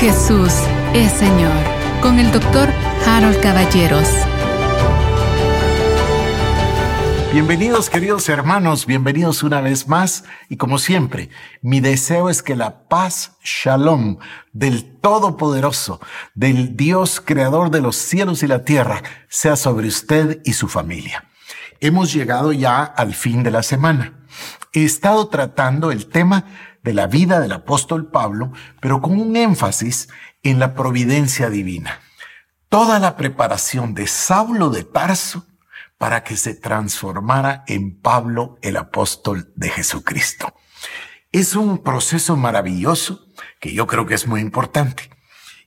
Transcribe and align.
Jesús 0.00 0.54
es 0.94 1.12
Señor 1.12 1.52
con 2.00 2.18
el 2.18 2.32
doctor 2.32 2.70
Harold 3.06 3.38
Caballeros. 3.42 4.08
Bienvenidos 7.34 7.90
queridos 7.90 8.26
hermanos, 8.30 8.86
bienvenidos 8.86 9.42
una 9.42 9.60
vez 9.60 9.88
más 9.88 10.24
y 10.48 10.56
como 10.56 10.78
siempre, 10.78 11.28
mi 11.60 11.80
deseo 11.80 12.30
es 12.30 12.42
que 12.42 12.56
la 12.56 12.88
paz, 12.88 13.32
shalom, 13.44 14.16
del 14.54 14.98
Todopoderoso, 15.02 16.00
del 16.34 16.78
Dios 16.78 17.20
creador 17.22 17.70
de 17.70 17.82
los 17.82 17.96
cielos 17.96 18.42
y 18.42 18.46
la 18.46 18.64
tierra, 18.64 19.02
sea 19.28 19.54
sobre 19.54 19.88
usted 19.88 20.40
y 20.46 20.54
su 20.54 20.68
familia. 20.68 21.28
Hemos 21.78 22.10
llegado 22.14 22.54
ya 22.54 22.84
al 22.84 23.12
fin 23.12 23.42
de 23.42 23.50
la 23.50 23.62
semana. 23.62 24.14
He 24.72 24.82
estado 24.82 25.28
tratando 25.28 25.92
el 25.92 26.06
tema 26.06 26.46
de 26.82 26.94
la 26.94 27.06
vida 27.06 27.40
del 27.40 27.52
apóstol 27.52 28.10
Pablo, 28.10 28.52
pero 28.80 29.00
con 29.00 29.20
un 29.20 29.36
énfasis 29.36 30.08
en 30.42 30.58
la 30.58 30.74
providencia 30.74 31.50
divina. 31.50 32.00
Toda 32.68 32.98
la 32.98 33.16
preparación 33.16 33.94
de 33.94 34.06
Saulo 34.06 34.70
de 34.70 34.84
Tarso 34.84 35.46
para 35.98 36.24
que 36.24 36.36
se 36.36 36.54
transformara 36.54 37.64
en 37.66 38.00
Pablo 38.00 38.58
el 38.62 38.76
apóstol 38.76 39.52
de 39.56 39.68
Jesucristo. 39.68 40.54
Es 41.32 41.54
un 41.54 41.82
proceso 41.82 42.36
maravilloso 42.36 43.26
que 43.60 43.74
yo 43.74 43.86
creo 43.86 44.06
que 44.06 44.14
es 44.14 44.26
muy 44.26 44.40
importante. 44.40 45.10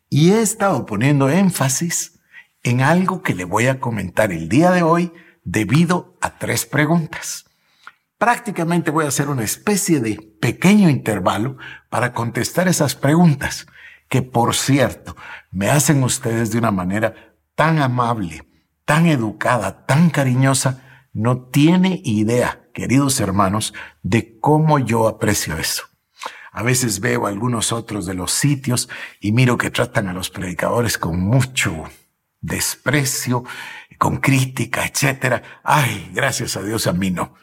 Y 0.09 0.31
he 0.31 0.41
estado 0.41 0.85
poniendo 0.85 1.29
énfasis 1.29 2.19
en 2.63 2.81
algo 2.81 3.21
que 3.21 3.35
le 3.35 3.45
voy 3.45 3.67
a 3.67 3.79
comentar 3.79 4.31
el 4.31 4.49
día 4.49 4.71
de 4.71 4.81
hoy 4.81 5.13
debido 5.43 6.17
a 6.21 6.37
tres 6.37 6.65
preguntas. 6.65 7.45
Prácticamente 8.23 8.89
voy 8.89 9.03
a 9.03 9.09
hacer 9.09 9.27
una 9.27 9.43
especie 9.43 9.99
de 9.99 10.15
pequeño 10.39 10.89
intervalo 10.89 11.57
para 11.89 12.13
contestar 12.13 12.69
esas 12.69 12.95
preguntas 12.95 13.67
que, 14.07 14.21
por 14.21 14.55
cierto, 14.55 15.17
me 15.51 15.69
hacen 15.69 16.01
ustedes 16.05 16.49
de 16.49 16.57
una 16.57 16.71
manera 16.71 17.35
tan 17.53 17.79
amable, 17.79 18.47
tan 18.85 19.07
educada, 19.07 19.85
tan 19.85 20.09
cariñosa, 20.09 21.09
no 21.11 21.47
tiene 21.47 22.01
idea, 22.05 22.61
queridos 22.73 23.19
hermanos, 23.19 23.73
de 24.03 24.39
cómo 24.39 24.79
yo 24.79 25.09
aprecio 25.09 25.57
eso. 25.57 25.83
A 26.53 26.63
veces 26.63 27.01
veo 27.01 27.27
algunos 27.27 27.73
otros 27.73 28.05
de 28.05 28.13
los 28.13 28.31
sitios 28.31 28.87
y 29.19 29.33
miro 29.33 29.57
que 29.57 29.69
tratan 29.69 30.07
a 30.07 30.13
los 30.13 30.29
predicadores 30.29 30.97
con 30.97 31.19
mucho 31.19 31.83
desprecio, 32.39 33.43
con 33.97 34.21
crítica, 34.21 34.85
etcétera. 34.85 35.43
Ay, 35.61 36.09
gracias 36.13 36.55
a 36.55 36.63
Dios 36.63 36.87
a 36.87 36.93
mí 36.93 37.11
no. 37.11 37.33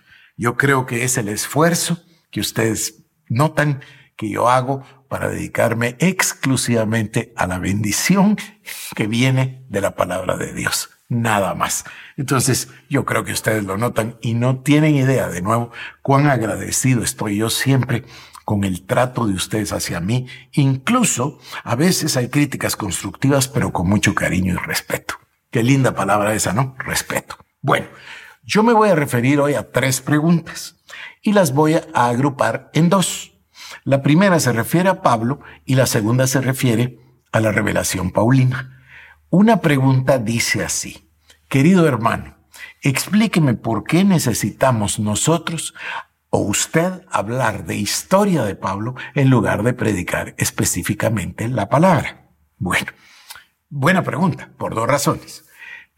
Yo 0.41 0.57
creo 0.57 0.87
que 0.87 1.05
es 1.05 1.19
el 1.19 1.29
esfuerzo 1.29 1.99
que 2.31 2.41
ustedes 2.41 3.05
notan 3.29 3.83
que 4.17 4.31
yo 4.31 4.49
hago 4.49 4.83
para 5.07 5.29
dedicarme 5.29 5.97
exclusivamente 5.99 7.35
a 7.37 7.47
la 7.47 7.59
bendición 7.59 8.39
que 8.97 9.07
viene 9.07 9.67
de 9.69 9.83
la 9.83 9.95
palabra 9.95 10.39
de 10.39 10.55
Dios 10.55 10.89
nada 11.11 11.55
más. 11.55 11.85
Entonces, 12.17 12.69
yo 12.89 13.05
creo 13.05 13.23
que 13.23 13.33
ustedes 13.33 13.65
lo 13.65 13.77
notan 13.77 14.17
y 14.23 14.33
no 14.33 14.61
tienen 14.61 14.95
idea, 14.95 15.29
de 15.29 15.43
nuevo, 15.43 15.73
cuán 16.01 16.27
agradecido 16.27 17.03
estoy 17.03 17.37
yo 17.37 17.51
siempre 17.51 18.05
con 18.47 18.65
el 18.65 18.87
trato 18.87 19.27
de 19.27 19.35
ustedes 19.35 19.75
hacia 19.75 20.01
mí. 20.01 20.27
Incluso, 20.53 21.39
a 21.65 21.77
veces 21.77 22.17
hay 22.17 22.29
críticas 22.29 22.77
constructivas, 22.77 23.47
pero 23.47 23.75
con 23.75 23.91
mucho 23.91 24.15
cariño 24.15 24.55
y 24.55 24.57
respeto. 24.57 25.17
Qué 25.51 25.63
linda 25.63 25.95
palabra 25.95 26.33
esa, 26.33 26.55
¿no? 26.55 26.77
Respeto. 26.79 27.37
Bueno, 27.61 27.89
yo 28.43 28.63
me 28.63 28.73
voy 28.73 28.89
a 28.89 28.95
referir 28.95 29.41
hoy 29.41 29.55
a 29.55 29.71
tres 29.71 30.01
preguntas 30.01 30.77
y 31.23 31.33
las 31.33 31.53
voy 31.53 31.75
a 31.75 31.85
agrupar 31.93 32.71
en 32.75 32.89
dos. 32.89 33.33
La 33.85 34.03
primera 34.03 34.41
se 34.41 34.53
refiere 34.53 34.89
a 34.89 35.03
Pablo 35.03 35.41
y 35.65 35.75
la 35.75 35.87
segunda 35.87 36.27
se 36.27 36.41
refiere 36.41 36.99
a 37.33 37.41
la 37.41 37.53
revelación 37.53 38.11
paulina. 38.11 38.83
Una 39.29 39.61
pregunta 39.61 40.19
dice 40.19 40.65
así, 40.65 41.09
querido 41.49 41.87
hermano, 41.87 42.37
explíqueme 42.83 43.55
por 43.55 43.85
qué 43.85 44.05
necesitamos 44.05 44.99
nosotros 44.99 45.75
o 46.31 46.39
usted 46.39 47.05
hablar 47.11 47.65
de 47.67 47.77
historia 47.77 48.45
de 48.45 48.55
Pablo 48.55 48.95
en 49.15 49.31
lugar 49.31 49.63
de 49.63 49.73
predicar 49.73 50.35
específicamente 50.39 51.49
la 51.49 51.69
palabra. 51.69 52.29
Bueno, 52.59 52.93
buena 53.69 54.03
pregunta, 54.03 54.51
por 54.57 54.75
dos 54.75 54.89
razones. 54.89 55.45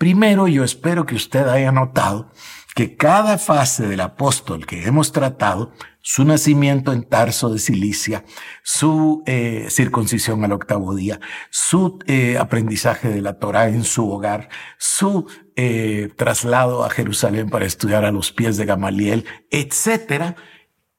Primero, 0.03 0.49
yo 0.49 0.65
espero 0.65 1.07
que 1.07 1.15
usted 1.15 1.47
haya 1.47 1.71
notado 1.71 2.33
que 2.75 2.97
cada 2.97 3.39
fase 3.39 3.87
del 3.87 4.01
apóstol 4.01 4.67
que 4.67 4.85
hemos 4.85 5.13
tratado, 5.13 5.71
su 6.01 6.25
nacimiento 6.25 6.93
en 6.93 7.05
Tarso 7.05 7.51
de 7.51 7.61
Cilicia, 7.61 8.25
su 8.65 9.23
eh, 9.27 9.69
circuncisión 9.71 10.45
al 10.45 10.51
octavo 10.51 10.97
día, 10.97 11.21
su 11.51 12.01
eh, 12.09 12.37
aprendizaje 12.37 13.11
de 13.11 13.23
la 13.23 13.39
Torah 13.39 13.69
en 13.69 13.85
su 13.85 14.11
hogar, 14.11 14.49
su 14.77 15.29
eh, 15.55 16.11
traslado 16.17 16.85
a 16.85 16.91
Jerusalén 16.91 17.49
para 17.49 17.67
estudiar 17.67 18.05
a 18.05 18.11
los 18.11 18.33
pies 18.33 18.57
de 18.57 18.65
Gamaliel, 18.65 19.25
etcétera, 19.53 20.35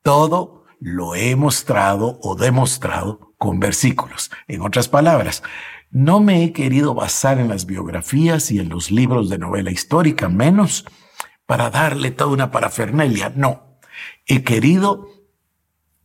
todo 0.02 0.64
lo 0.80 1.16
he 1.16 1.36
mostrado 1.36 2.20
o 2.22 2.36
demostrado 2.36 3.34
con 3.38 3.60
versículos. 3.60 4.32
En 4.48 4.62
otras 4.62 4.88
palabras, 4.88 5.44
no 5.94 6.20
me 6.20 6.44
he 6.44 6.52
querido 6.54 6.96
basar 6.96 7.40
en 7.40 7.50
las 7.50 7.68
biografías 7.68 8.50
y 8.50 8.58
en 8.58 8.68
los 8.68 8.90
libros 8.90 9.30
de 9.30 9.38
novela 9.38 9.70
histórica, 9.70 10.28
menos 10.28 10.86
para 11.46 11.70
darle 11.70 12.10
toda 12.10 12.32
una 12.32 12.50
parafernalia. 12.50 13.32
No, 13.36 13.80
he 14.26 14.44
querido 14.44 15.08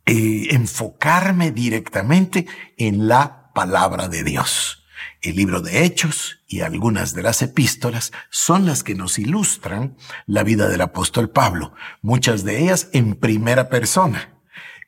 eh, 0.05 0.49
enfocarme 0.51 1.51
directamente 1.51 2.45
en 2.77 3.07
la 3.07 3.51
palabra 3.55 4.07
de 4.07 4.23
Dios. 4.23 4.85
El 5.21 5.37
libro 5.37 5.59
de 5.61 5.83
Hechos 5.83 6.43
y 6.47 6.61
algunas 6.61 7.15
de 7.15 7.23
las 7.23 7.41
epístolas 7.41 8.11
son 8.29 8.67
las 8.67 8.83
que 8.83 8.93
nos 8.93 9.17
ilustran 9.17 9.97
la 10.27 10.43
vida 10.43 10.69
del 10.69 10.81
apóstol 10.81 11.31
Pablo, 11.31 11.73
muchas 12.03 12.43
de 12.43 12.61
ellas 12.61 12.89
en 12.93 13.15
primera 13.15 13.69
persona. 13.69 14.39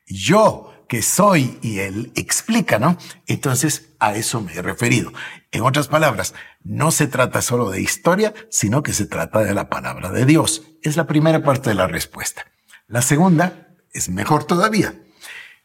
Yo 0.06 0.71
que 0.92 1.00
soy 1.00 1.58
y 1.62 1.78
él 1.78 2.12
explica, 2.16 2.78
¿no? 2.78 2.98
Entonces 3.26 3.94
a 3.98 4.14
eso 4.14 4.42
me 4.42 4.52
he 4.52 4.60
referido. 4.60 5.10
En 5.50 5.62
otras 5.62 5.88
palabras, 5.88 6.34
no 6.64 6.90
se 6.90 7.06
trata 7.06 7.40
solo 7.40 7.70
de 7.70 7.80
historia, 7.80 8.34
sino 8.50 8.82
que 8.82 8.92
se 8.92 9.06
trata 9.06 9.38
de 9.38 9.54
la 9.54 9.70
palabra 9.70 10.10
de 10.10 10.26
Dios. 10.26 10.64
Es 10.82 10.98
la 10.98 11.06
primera 11.06 11.42
parte 11.42 11.70
de 11.70 11.76
la 11.76 11.86
respuesta. 11.86 12.44
La 12.88 13.00
segunda 13.00 13.68
es 13.94 14.10
mejor 14.10 14.44
todavía. 14.44 15.00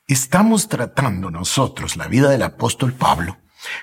Estamos 0.07 0.69
tratando 0.69 1.29
nosotros 1.29 1.97
la 1.97 2.07
vida 2.07 2.29
del 2.29 2.43
apóstol 2.43 2.93
Pablo 2.93 3.35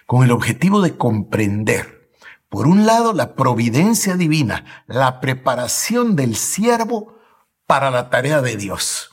con 0.06 0.24
el 0.24 0.30
objetivo 0.30 0.80
de 0.80 0.96
comprender, 0.96 2.08
por 2.48 2.66
un 2.66 2.86
lado, 2.86 3.12
la 3.12 3.34
providencia 3.34 4.16
divina, 4.16 4.84
la 4.86 5.20
preparación 5.20 6.16
del 6.16 6.36
siervo 6.36 7.18
para 7.66 7.90
la 7.90 8.08
tarea 8.08 8.40
de 8.40 8.56
Dios. 8.56 9.10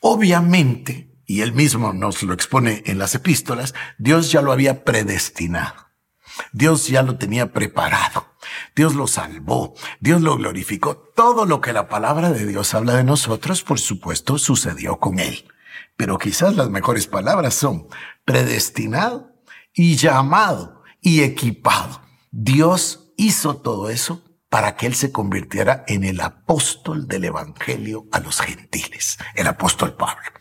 Obviamente, 0.00 1.09
y 1.30 1.42
él 1.42 1.52
mismo 1.52 1.92
nos 1.92 2.24
lo 2.24 2.34
expone 2.34 2.82
en 2.86 2.98
las 2.98 3.14
epístolas, 3.14 3.72
Dios 3.98 4.32
ya 4.32 4.42
lo 4.42 4.50
había 4.50 4.82
predestinado. 4.82 5.76
Dios 6.52 6.88
ya 6.88 7.04
lo 7.04 7.18
tenía 7.18 7.52
preparado. 7.52 8.34
Dios 8.74 8.96
lo 8.96 9.06
salvó. 9.06 9.74
Dios 10.00 10.22
lo 10.22 10.34
glorificó. 10.34 10.96
Todo 11.14 11.46
lo 11.46 11.60
que 11.60 11.72
la 11.72 11.88
palabra 11.88 12.32
de 12.32 12.46
Dios 12.46 12.74
habla 12.74 12.96
de 12.96 13.04
nosotros, 13.04 13.62
por 13.62 13.78
supuesto, 13.78 14.38
sucedió 14.38 14.98
con 14.98 15.20
él. 15.20 15.46
Pero 15.96 16.18
quizás 16.18 16.56
las 16.56 16.68
mejores 16.68 17.06
palabras 17.06 17.54
son 17.54 17.86
predestinado 18.24 19.30
y 19.72 19.94
llamado 19.94 20.82
y 21.00 21.22
equipado. 21.22 22.02
Dios 22.32 23.12
hizo 23.16 23.58
todo 23.58 23.88
eso 23.88 24.24
para 24.48 24.74
que 24.74 24.86
él 24.86 24.96
se 24.96 25.12
convirtiera 25.12 25.84
en 25.86 26.02
el 26.02 26.22
apóstol 26.22 27.06
del 27.06 27.26
evangelio 27.26 28.08
a 28.10 28.18
los 28.18 28.40
gentiles, 28.40 29.16
el 29.36 29.46
apóstol 29.46 29.94
Pablo. 29.94 30.39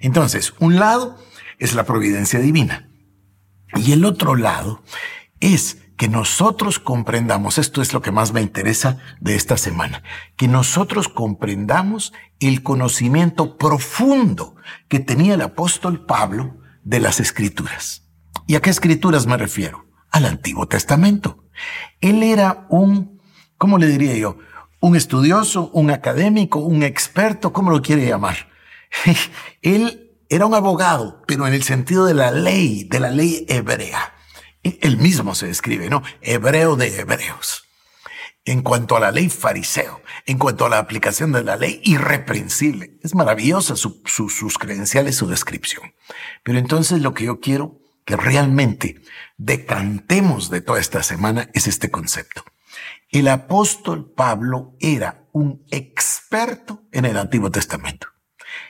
Entonces, 0.00 0.54
un 0.58 0.76
lado 0.76 1.18
es 1.58 1.74
la 1.74 1.84
providencia 1.84 2.40
divina 2.40 2.88
y 3.76 3.92
el 3.92 4.04
otro 4.04 4.36
lado 4.36 4.82
es 5.40 5.78
que 5.96 6.08
nosotros 6.08 6.78
comprendamos, 6.78 7.58
esto 7.58 7.82
es 7.82 7.92
lo 7.92 8.00
que 8.00 8.12
más 8.12 8.32
me 8.32 8.40
interesa 8.40 8.98
de 9.20 9.34
esta 9.34 9.56
semana, 9.56 10.04
que 10.36 10.46
nosotros 10.46 11.08
comprendamos 11.08 12.12
el 12.38 12.62
conocimiento 12.62 13.58
profundo 13.58 14.54
que 14.86 15.00
tenía 15.00 15.34
el 15.34 15.42
apóstol 15.42 16.06
Pablo 16.06 16.56
de 16.84 17.00
las 17.00 17.18
escrituras. 17.18 18.04
¿Y 18.46 18.54
a 18.54 18.60
qué 18.60 18.70
escrituras 18.70 19.26
me 19.26 19.36
refiero? 19.36 19.86
Al 20.10 20.24
Antiguo 20.24 20.68
Testamento. 20.68 21.44
Él 22.00 22.22
era 22.22 22.66
un, 22.70 23.20
¿cómo 23.58 23.76
le 23.76 23.88
diría 23.88 24.14
yo? 24.16 24.38
Un 24.80 24.94
estudioso, 24.94 25.70
un 25.74 25.90
académico, 25.90 26.60
un 26.60 26.84
experto, 26.84 27.52
¿cómo 27.52 27.72
lo 27.72 27.82
quiere 27.82 28.06
llamar? 28.06 28.48
Él 29.62 30.08
era 30.28 30.46
un 30.46 30.54
abogado, 30.54 31.22
pero 31.26 31.46
en 31.46 31.54
el 31.54 31.62
sentido 31.62 32.04
de 32.04 32.14
la 32.14 32.30
ley, 32.30 32.84
de 32.84 33.00
la 33.00 33.10
ley 33.10 33.46
hebrea. 33.48 34.14
Él 34.62 34.98
mismo 34.98 35.34
se 35.34 35.46
describe, 35.46 35.88
¿no? 35.88 36.02
Hebreo 36.20 36.76
de 36.76 37.00
hebreos. 37.00 37.64
En 38.44 38.62
cuanto 38.62 38.96
a 38.96 39.00
la 39.00 39.10
ley 39.10 39.28
fariseo, 39.28 40.02
en 40.26 40.38
cuanto 40.38 40.66
a 40.66 40.68
la 40.68 40.78
aplicación 40.78 41.32
de 41.32 41.44
la 41.44 41.56
ley 41.56 41.80
irreprensible. 41.84 42.98
Es 43.02 43.14
maravillosa 43.14 43.76
sus 43.76 44.58
credenciales, 44.58 45.16
su 45.16 45.26
descripción. 45.26 45.94
Pero 46.42 46.58
entonces 46.58 47.00
lo 47.00 47.14
que 47.14 47.24
yo 47.24 47.40
quiero 47.40 47.80
que 48.04 48.16
realmente 48.16 49.02
decantemos 49.36 50.50
de 50.50 50.62
toda 50.62 50.80
esta 50.80 51.02
semana 51.02 51.50
es 51.52 51.66
este 51.66 51.90
concepto. 51.90 52.42
El 53.10 53.28
apóstol 53.28 54.12
Pablo 54.14 54.76
era 54.80 55.26
un 55.32 55.64
experto 55.70 56.82
en 56.92 57.04
el 57.04 57.16
Antiguo 57.16 57.50
Testamento. 57.50 58.08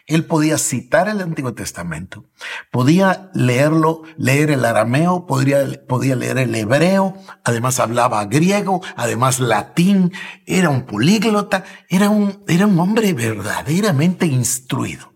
Él 0.06 0.24
podía 0.24 0.56
citar 0.56 1.08
el 1.08 1.20
Antiguo 1.20 1.52
Testamento, 1.52 2.24
podía 2.70 3.30
leerlo, 3.34 4.02
leer 4.16 4.50
el 4.50 4.64
arameo, 4.64 5.26
podría, 5.26 5.66
podía 5.86 6.16
leer 6.16 6.38
el 6.38 6.54
hebreo, 6.54 7.14
además 7.44 7.78
hablaba 7.78 8.24
griego, 8.24 8.82
además 8.96 9.38
latín, 9.38 10.12
era 10.46 10.70
un 10.70 10.86
políglota, 10.86 11.64
era 11.88 12.08
un, 12.08 12.42
era 12.48 12.66
un 12.66 12.78
hombre 12.80 13.12
verdaderamente 13.12 14.26
instruido. 14.26 15.12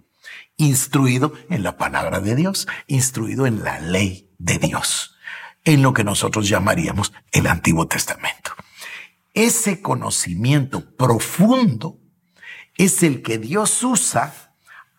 Instruido 0.59 1.33
en 1.49 1.63
la 1.63 1.79
palabra 1.79 2.21
de 2.21 2.37
Dios, 2.37 2.69
instruido 2.87 3.47
en 3.47 3.65
la 3.65 3.81
ley 3.81 4.31
de 4.39 4.59
Dios, 4.59 5.17
en 5.65 5.83
lo 5.83 5.95
que 5.95 6.05
nosotros 6.05 6.49
llamaríamos 6.49 7.13
el 7.33 7.47
Antiguo 7.47 7.87
Testamento. 7.87 8.53
Ese 9.35 9.81
conocimiento 9.81 10.95
profundo 10.97 11.99
es 12.77 13.03
el 13.03 13.23
que 13.23 13.39
Dios 13.39 13.83
usa 13.83 14.52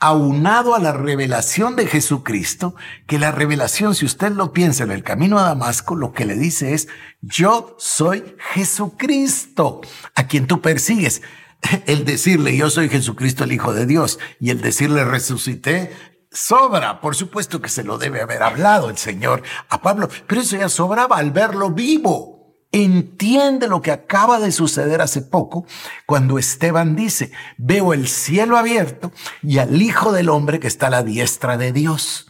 aunado 0.03 0.75
a 0.75 0.79
la 0.79 0.91
revelación 0.91 1.77
de 1.77 1.87
Jesucristo, 1.87 2.75
que 3.07 3.17
la 3.17 3.31
revelación, 3.31 3.95
si 3.95 4.03
usted 4.03 4.33
lo 4.33 4.51
piensa 4.51 4.83
en 4.83 4.91
el 4.91 5.01
camino 5.01 5.39
a 5.39 5.43
Damasco, 5.43 5.95
lo 5.95 6.11
que 6.11 6.25
le 6.25 6.35
dice 6.35 6.73
es, 6.73 6.89
yo 7.21 7.77
soy 7.79 8.35
Jesucristo, 8.51 9.79
a 10.13 10.27
quien 10.27 10.45
tú 10.45 10.59
persigues. 10.59 11.21
El 11.85 12.03
decirle, 12.03 12.57
yo 12.57 12.69
soy 12.69 12.89
Jesucristo, 12.89 13.45
el 13.45 13.53
Hijo 13.53 13.73
de 13.73 13.85
Dios, 13.85 14.19
y 14.41 14.49
el 14.49 14.59
decirle, 14.59 15.05
resucité, 15.05 15.95
sobra. 16.29 16.99
Por 16.99 17.15
supuesto 17.15 17.61
que 17.61 17.69
se 17.69 17.85
lo 17.85 17.97
debe 17.97 18.21
haber 18.21 18.43
hablado 18.43 18.89
el 18.89 18.97
Señor 18.97 19.41
a 19.69 19.81
Pablo, 19.81 20.09
pero 20.27 20.41
eso 20.41 20.57
ya 20.57 20.67
sobraba 20.67 21.15
al 21.15 21.31
verlo 21.31 21.69
vivo 21.69 22.32
entiende 22.73 23.67
lo 23.67 23.81
que 23.81 23.91
acaba 23.91 24.39
de 24.39 24.51
suceder 24.51 24.99
hace 24.99 25.21
poco 25.21 25.65
cuando 26.05 26.39
Esteban 26.39 26.95
dice, 26.95 27.31
veo 27.57 27.93
el 27.93 28.07
cielo 28.07 28.57
abierto 28.57 29.11
y 29.41 29.59
al 29.59 29.81
Hijo 29.81 30.11
del 30.11 30.29
Hombre 30.29 30.59
que 30.59 30.67
está 30.67 30.87
a 30.87 30.89
la 30.89 31.03
diestra 31.03 31.55
de 31.57 31.71
Dios. 31.71 32.27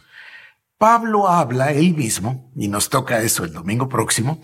Pablo 0.76 1.28
habla 1.28 1.72
él 1.72 1.94
mismo, 1.94 2.52
y 2.54 2.68
nos 2.68 2.90
toca 2.90 3.22
eso 3.22 3.44
el 3.44 3.52
domingo 3.52 3.88
próximo, 3.88 4.42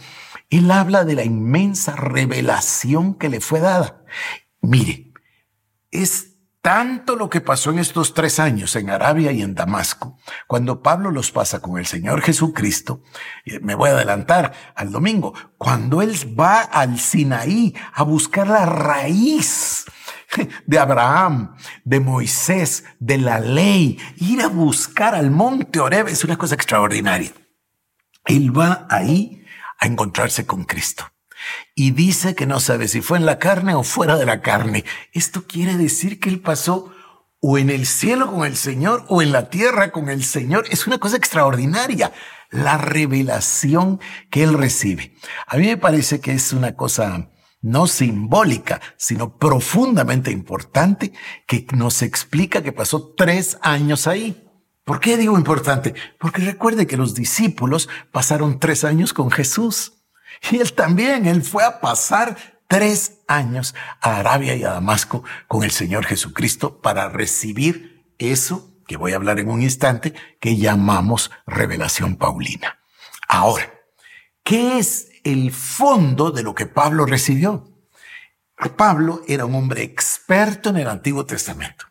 él 0.49 0.71
habla 0.71 1.05
de 1.05 1.15
la 1.15 1.25
inmensa 1.25 1.95
revelación 1.97 3.15
que 3.15 3.29
le 3.29 3.41
fue 3.41 3.61
dada. 3.61 4.05
Mire, 4.63 5.13
es 5.91 6.30
tanto 6.71 7.17
lo 7.17 7.29
que 7.29 7.41
pasó 7.41 7.73
en 7.73 7.81
estos 7.81 8.15
tres 8.15 8.39
años 8.39 8.77
en 8.77 8.91
Arabia 8.91 9.33
y 9.33 9.43
en 9.43 9.57
Damasco, 9.57 10.17
cuando 10.47 10.85
Pablo 10.85 11.11
los 11.11 11.33
pasa 11.33 11.59
con 11.59 11.79
el 11.79 11.87
Señor 11.87 12.23
Jesucristo, 12.23 13.03
me 13.61 13.75
voy 13.75 13.91
a 13.91 13.95
adelantar 13.95 14.53
al 14.77 14.93
domingo, 14.93 15.35
cuando 15.59 16.01
él 16.01 16.15
va 16.39 16.61
al 16.61 17.01
Sinaí 17.01 17.75
a 17.93 18.05
buscar 18.05 18.47
la 18.47 18.67
raíz 18.67 19.85
de 20.65 20.79
Abraham, 20.79 21.57
de 21.83 21.99
Moisés, 21.99 22.85
de 23.01 23.19
la 23.19 23.41
ley, 23.41 23.99
ir 24.19 24.41
a 24.41 24.47
buscar 24.47 25.17
al 25.17 25.33
monte 25.33 25.81
Oreb 25.81 26.07
es 26.07 26.23
una 26.23 26.39
cosa 26.39 26.55
extraordinaria. 26.55 27.33
Él 28.27 28.57
va 28.57 28.87
ahí 28.89 29.45
a 29.77 29.89
encontrarse 29.89 30.47
con 30.47 30.63
Cristo 30.63 31.05
y 31.75 31.93
dice 31.93 32.35
que 32.35 32.47
no 32.47 32.61
sabe 32.61 32.89
si 32.89 33.01
fue 33.01 33.19
en 33.19 33.27
la 33.27 33.39
carne 33.39 33.75
o 33.75 33.83
fuera 33.83 34.17
de 34.17 34.27
la 34.27 34.41
carne. 34.41 34.85
Esto 35.13 35.45
quiere 35.47 35.77
decir 35.77 36.21
que 36.21 36.29
él 36.29 36.41
pasó 36.41 36.93
o 37.41 37.59
en 37.59 37.71
el 37.71 37.87
cielo 37.87 38.31
con 38.31 38.45
el 38.45 38.57
Señor 38.57 39.05
o 39.09 39.23
en 39.23 39.33
la 39.33 39.49
tierra 39.51 39.93
con 39.93 40.09
el 40.09 40.25
Señor. 40.25 40.65
Es 40.71 40.87
una 40.87 40.99
cosa 40.99 41.17
extraordinaria 41.17 42.13
la 42.51 42.77
revelación 42.77 44.01
que 44.31 44.43
él 44.43 44.55
recibe. 44.55 45.15
A 45.47 45.57
mí 45.57 45.67
me 45.67 45.77
parece 45.77 46.21
que 46.21 46.33
es 46.33 46.53
una 46.53 46.75
cosa 46.75 47.31
no 47.63 47.87
simbólica, 47.87 48.81
sino 48.97 49.37
profundamente 49.37 50.31
importante 50.31 51.13
que 51.47 51.67
nos 51.75 52.03
explica 52.03 52.63
que 52.63 52.73
pasó 52.73 53.15
tres 53.17 53.59
años 53.63 54.07
ahí. 54.07 54.47
¿Por 54.85 54.99
qué 54.99 55.17
digo 55.17 55.37
importante? 55.37 55.95
Porque 56.19 56.43
recuerde 56.43 56.87
que 56.87 56.97
los 56.97 57.15
discípulos 57.15 57.89
pasaron 58.11 58.59
tres 58.59 58.85
años 58.85 59.13
con 59.13 59.31
Jesús. 59.31 60.00
Y 60.51 60.59
él 60.59 60.73
también, 60.73 61.27
él 61.27 61.43
fue 61.43 61.65
a 61.65 61.81
pasar 61.81 62.37
tres 62.67 63.21
años 63.27 63.75
a 64.01 64.19
Arabia 64.19 64.55
y 64.55 64.65
a 64.65 64.71
Damasco 64.71 65.25
con 65.49 65.65
el 65.65 65.71
Señor 65.71 66.07
Jesucristo 66.07 66.81
para 66.81 67.09
recibir 67.09 68.05
eso 68.19 68.71
que 68.87 68.97
voy 68.97 69.13
a 69.13 69.17
hablar 69.17 69.39
en 69.39 69.49
un 69.49 69.63
instante, 69.63 70.15
que 70.41 70.57
llamamos 70.57 71.31
revelación 71.47 72.17
paulina. 72.17 72.81
Ahora, 73.29 73.73
¿qué 74.43 74.79
es 74.79 75.11
el 75.23 75.53
fondo 75.53 76.33
de 76.33 76.43
lo 76.43 76.57
que 76.57 76.67
Pablo 76.67 77.07
recibió? 77.07 77.71
Pablo 78.77 79.23
era 79.29 79.47
un 79.47 79.55
hombre 79.55 79.83
experto 79.83 80.71
en 80.71 80.79
el 80.79 80.89
Antiguo 80.89 81.25
Testamento. 81.25 81.87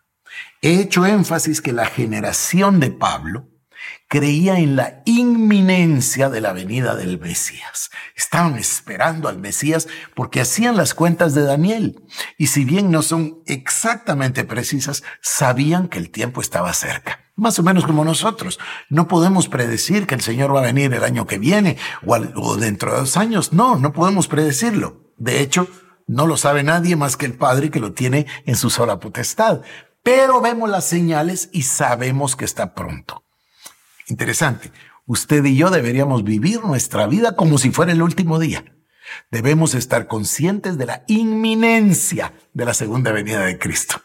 He 0.62 0.82
hecho 0.82 1.06
énfasis 1.06 1.62
que 1.62 1.72
la 1.72 1.86
generación 1.86 2.80
de 2.80 2.92
Pablo 2.92 3.48
creía 4.10 4.58
en 4.58 4.76
la 4.76 5.04
inminencia 5.06 6.30
de 6.30 6.42
la 6.42 6.52
venida 6.52 6.96
del 6.96 7.20
Mesías. 7.20 7.92
Estaban 8.16 8.58
esperando 8.58 9.30
al 9.30 9.38
Mesías 9.38 9.88
porque 10.16 10.42
hacían 10.42 10.76
las 10.76 10.96
cuentas 10.96 11.36
de 11.36 11.44
Daniel. 11.44 12.04
Y 12.36 12.48
si 12.48 12.66
bien 12.66 12.90
no 12.90 13.04
son 13.04 13.44
exactamente 13.46 14.44
precisas, 14.44 15.04
sabían 15.22 15.88
que 15.88 16.00
el 16.00 16.10
tiempo 16.10 16.42
estaba 16.42 16.74
cerca. 16.74 17.20
Más 17.36 17.60
o 17.60 17.64
menos 17.64 17.86
como 17.86 18.04
nosotros. 18.04 18.60
No 18.90 19.08
podemos 19.08 19.48
predecir 19.48 20.08
que 20.08 20.16
el 20.16 20.22
Señor 20.22 20.54
va 20.54 20.60
a 20.60 20.64
venir 20.64 20.92
el 20.92 21.04
año 21.04 21.28
que 21.28 21.38
viene 21.38 21.78
o, 22.04 22.58
dentro 22.58 22.92
de 22.92 22.98
dos 23.02 23.16
años. 23.16 23.54
No, 23.54 23.78
no 23.78 23.94
podemos 23.94 24.28
predecirlo. 24.28 25.14
De 25.18 25.40
hecho, 25.40 25.68
no 26.08 26.26
lo 26.26 26.36
sabe 26.36 26.64
nadie 26.64 26.96
más 26.96 27.16
que 27.16 27.28
el 27.28 27.38
Padre 27.38 27.70
que 27.70 27.80
lo 27.80 27.94
tiene 27.94 28.26
en 28.48 28.56
su 28.56 28.72
sola 28.72 29.00
potestad. 29.00 29.62
Pero 30.02 30.42
vemos 30.42 30.68
las 30.68 30.86
señales 30.86 31.50
y 31.54 31.62
sabemos 31.62 32.36
que 32.36 32.46
está 32.46 32.74
pronto. 32.74 33.29
Interesante. 34.10 34.72
Usted 35.06 35.44
y 35.46 35.56
yo 35.56 35.70
deberíamos 35.70 36.24
vivir 36.24 36.64
nuestra 36.64 37.08
vida 37.08 37.36
como 37.36 37.58
si 37.58 37.72
fuera 37.72 37.92
el 37.92 38.02
último 38.02 38.40
día. 38.40 38.66
Debemos 39.32 39.74
estar 39.74 40.08
conscientes 40.08 40.78
de 40.78 40.86
la 40.86 41.04
inminencia 41.08 42.34
de 42.54 42.66
la 42.66 42.74
segunda 42.74 43.12
venida 43.12 43.46
de 43.46 43.58
Cristo. 43.58 44.02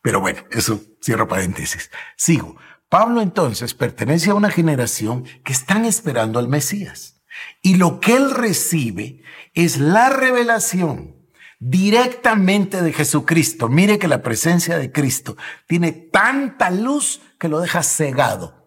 Pero 0.00 0.20
bueno, 0.20 0.40
eso 0.50 0.80
cierro 1.02 1.28
paréntesis. 1.28 1.90
Sigo. 2.16 2.56
Pablo 2.88 3.20
entonces 3.20 3.74
pertenece 3.74 4.30
a 4.30 4.34
una 4.34 4.50
generación 4.50 5.24
que 5.44 5.52
están 5.52 5.84
esperando 5.84 6.38
al 6.38 6.48
Mesías. 6.48 7.20
Y 7.60 7.74
lo 7.76 8.00
que 8.00 8.16
él 8.16 8.30
recibe 8.30 9.22
es 9.52 9.78
la 9.78 10.08
revelación 10.08 11.14
directamente 11.58 12.80
de 12.82 12.92
Jesucristo. 12.92 13.68
Mire 13.68 13.98
que 13.98 14.08
la 14.08 14.22
presencia 14.22 14.78
de 14.78 14.92
Cristo 14.92 15.36
tiene 15.66 15.92
tanta 15.92 16.70
luz 16.70 17.20
que 17.38 17.48
lo 17.48 17.60
deja 17.60 17.82
cegado 17.82 18.57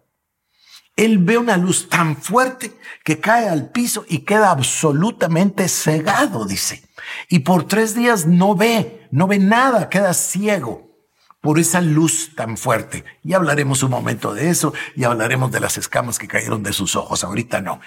él 0.96 1.18
ve 1.18 1.38
una 1.38 1.56
luz 1.56 1.88
tan 1.88 2.16
fuerte 2.16 2.76
que 3.04 3.18
cae 3.18 3.48
al 3.48 3.70
piso 3.70 4.04
y 4.08 4.20
queda 4.20 4.50
absolutamente 4.50 5.68
cegado, 5.68 6.44
dice. 6.44 6.82
Y 7.28 7.40
por 7.40 7.66
tres 7.66 7.94
días 7.94 8.26
no 8.26 8.54
ve, 8.54 9.08
no 9.10 9.26
ve 9.26 9.38
nada, 9.38 9.88
queda 9.88 10.14
ciego 10.14 10.92
por 11.40 11.58
esa 11.58 11.80
luz 11.80 12.34
tan 12.36 12.56
fuerte. 12.56 13.04
Y 13.24 13.32
hablaremos 13.32 13.82
un 13.82 13.90
momento 13.90 14.32
de 14.32 14.50
eso 14.50 14.72
y 14.94 15.04
hablaremos 15.04 15.50
de 15.50 15.60
las 15.60 15.76
escamas 15.76 16.18
que 16.18 16.28
cayeron 16.28 16.62
de 16.62 16.72
sus 16.72 16.94
ojos. 16.94 17.24
Ahorita 17.24 17.60
no. 17.60 17.80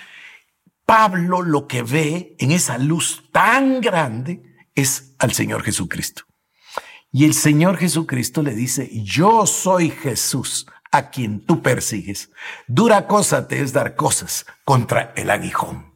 Pablo 0.85 1.41
lo 1.41 1.67
que 1.67 1.81
ve 1.81 2.35
en 2.39 2.51
esa 2.51 2.77
luz 2.77 3.23
tan 3.31 3.81
grande 3.81 4.43
es 4.75 5.15
al 5.19 5.31
Señor 5.31 5.63
Jesucristo. 5.63 6.23
Y 7.11 7.23
el 7.23 7.33
Señor 7.33 7.77
Jesucristo 7.77 8.43
le 8.43 8.53
dice, 8.53 8.89
yo 8.91 9.45
soy 9.45 9.89
Jesús 9.89 10.67
a 10.91 11.09
quien 11.09 11.45
tú 11.45 11.61
persigues. 11.61 12.31
Dura 12.67 13.07
cosa 13.07 13.47
te 13.47 13.61
es 13.61 13.73
dar 13.73 13.95
cosas 13.95 14.45
contra 14.63 15.13
el 15.15 15.29
aguijón. 15.29 15.95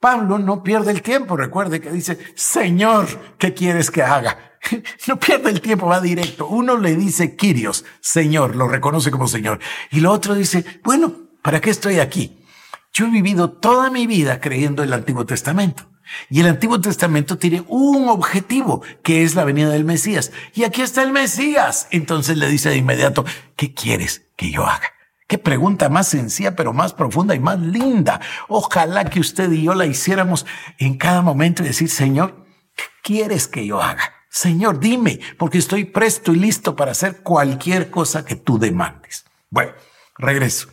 Pablo 0.00 0.38
no 0.38 0.64
pierde 0.64 0.90
el 0.90 1.02
tiempo, 1.02 1.36
recuerde 1.36 1.80
que 1.80 1.92
dice, 1.92 2.18
Señor, 2.34 3.06
¿qué 3.38 3.54
quieres 3.54 3.90
que 3.90 4.02
haga? 4.02 4.38
No 5.08 5.18
pierde 5.18 5.50
el 5.50 5.60
tiempo, 5.60 5.86
va 5.86 6.00
directo. 6.00 6.46
Uno 6.46 6.76
le 6.78 6.94
dice 6.94 7.36
Quirios, 7.36 7.84
Señor, 8.00 8.56
lo 8.56 8.68
reconoce 8.68 9.10
como 9.10 9.26
Señor. 9.26 9.58
Y 9.90 10.00
lo 10.00 10.12
otro 10.12 10.34
dice, 10.34 10.64
bueno, 10.84 11.12
¿para 11.42 11.60
qué 11.60 11.70
estoy 11.70 11.98
aquí? 11.98 12.44
Yo 12.92 13.06
he 13.06 13.10
vivido 13.10 13.50
toda 13.50 13.90
mi 13.90 14.06
vida 14.06 14.40
creyendo 14.40 14.82
en 14.82 14.88
el 14.88 14.94
Antiguo 14.94 15.26
Testamento. 15.26 15.91
Y 16.28 16.40
el 16.40 16.48
Antiguo 16.48 16.80
Testamento 16.80 17.38
tiene 17.38 17.64
un 17.68 18.08
objetivo, 18.08 18.82
que 19.02 19.22
es 19.22 19.34
la 19.34 19.44
venida 19.44 19.70
del 19.70 19.84
Mesías. 19.84 20.32
Y 20.54 20.64
aquí 20.64 20.82
está 20.82 21.02
el 21.02 21.12
Mesías. 21.12 21.88
Entonces 21.90 22.36
le 22.36 22.48
dice 22.48 22.68
de 22.70 22.76
inmediato, 22.76 23.24
¿qué 23.56 23.74
quieres 23.74 24.26
que 24.36 24.50
yo 24.50 24.66
haga? 24.66 24.88
Qué 25.26 25.38
pregunta 25.38 25.88
más 25.88 26.08
sencilla, 26.08 26.56
pero 26.56 26.72
más 26.72 26.92
profunda 26.92 27.34
y 27.34 27.40
más 27.40 27.58
linda. 27.58 28.20
Ojalá 28.48 29.04
que 29.06 29.20
usted 29.20 29.50
y 29.50 29.62
yo 29.62 29.74
la 29.74 29.86
hiciéramos 29.86 30.44
en 30.78 30.98
cada 30.98 31.22
momento 31.22 31.62
y 31.62 31.68
decir, 31.68 31.88
Señor, 31.88 32.46
¿qué 32.76 32.84
quieres 33.02 33.48
que 33.48 33.66
yo 33.66 33.80
haga? 33.80 34.12
Señor, 34.28 34.78
dime, 34.78 35.20
porque 35.38 35.58
estoy 35.58 35.84
presto 35.84 36.32
y 36.32 36.36
listo 36.36 36.76
para 36.76 36.92
hacer 36.92 37.22
cualquier 37.22 37.90
cosa 37.90 38.24
que 38.24 38.36
tú 38.36 38.58
demandes. 38.58 39.24
Bueno, 39.50 39.72
regreso. 40.18 40.68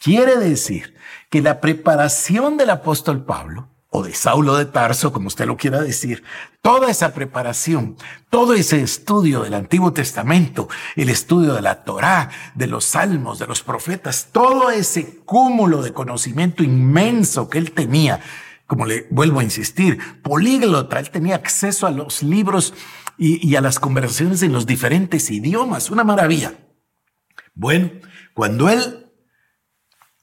Quiere 0.00 0.36
decir 0.36 0.94
que 1.30 1.42
la 1.42 1.60
preparación 1.60 2.56
del 2.56 2.70
apóstol 2.70 3.24
Pablo, 3.24 3.68
o 3.96 4.02
de 4.02 4.12
Saulo 4.12 4.56
de 4.56 4.66
Tarso, 4.66 5.10
como 5.10 5.28
usted 5.28 5.46
lo 5.46 5.56
quiera 5.56 5.80
decir, 5.80 6.22
toda 6.60 6.90
esa 6.90 7.14
preparación, 7.14 7.96
todo 8.28 8.52
ese 8.52 8.82
estudio 8.82 9.42
del 9.42 9.54
Antiguo 9.54 9.94
Testamento, 9.94 10.68
el 10.96 11.08
estudio 11.08 11.54
de 11.54 11.62
la 11.62 11.82
Torá, 11.82 12.28
de 12.54 12.66
los 12.66 12.84
salmos, 12.84 13.38
de 13.38 13.46
los 13.46 13.62
profetas, 13.62 14.28
todo 14.32 14.70
ese 14.70 15.20
cúmulo 15.24 15.80
de 15.80 15.94
conocimiento 15.94 16.62
inmenso 16.62 17.48
que 17.48 17.56
él 17.56 17.72
tenía, 17.72 18.20
como 18.66 18.84
le 18.84 19.06
vuelvo 19.10 19.40
a 19.40 19.44
insistir, 19.44 20.20
políglota, 20.20 20.98
él 20.98 21.08
tenía 21.08 21.36
acceso 21.36 21.86
a 21.86 21.90
los 21.90 22.22
libros 22.22 22.74
y, 23.16 23.48
y 23.48 23.56
a 23.56 23.62
las 23.62 23.80
conversaciones 23.80 24.42
en 24.42 24.52
los 24.52 24.66
diferentes 24.66 25.30
idiomas, 25.30 25.90
una 25.90 26.04
maravilla. 26.04 26.52
Bueno, 27.54 27.92
cuando 28.34 28.68
él 28.68 29.05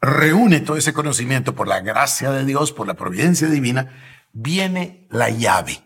reúne 0.04 0.60
todo 0.60 0.76
ese 0.76 0.94
conocimiento 0.94 1.56
por 1.56 1.68
la 1.68 1.80
gracia 1.80 2.30
de 2.32 2.44
Dios, 2.44 2.74
por 2.74 2.88
la 2.88 2.96
providencia 2.96 3.48
divina, 3.48 4.04
viene 4.34 5.08
la 5.10 5.30
llave, 5.30 5.82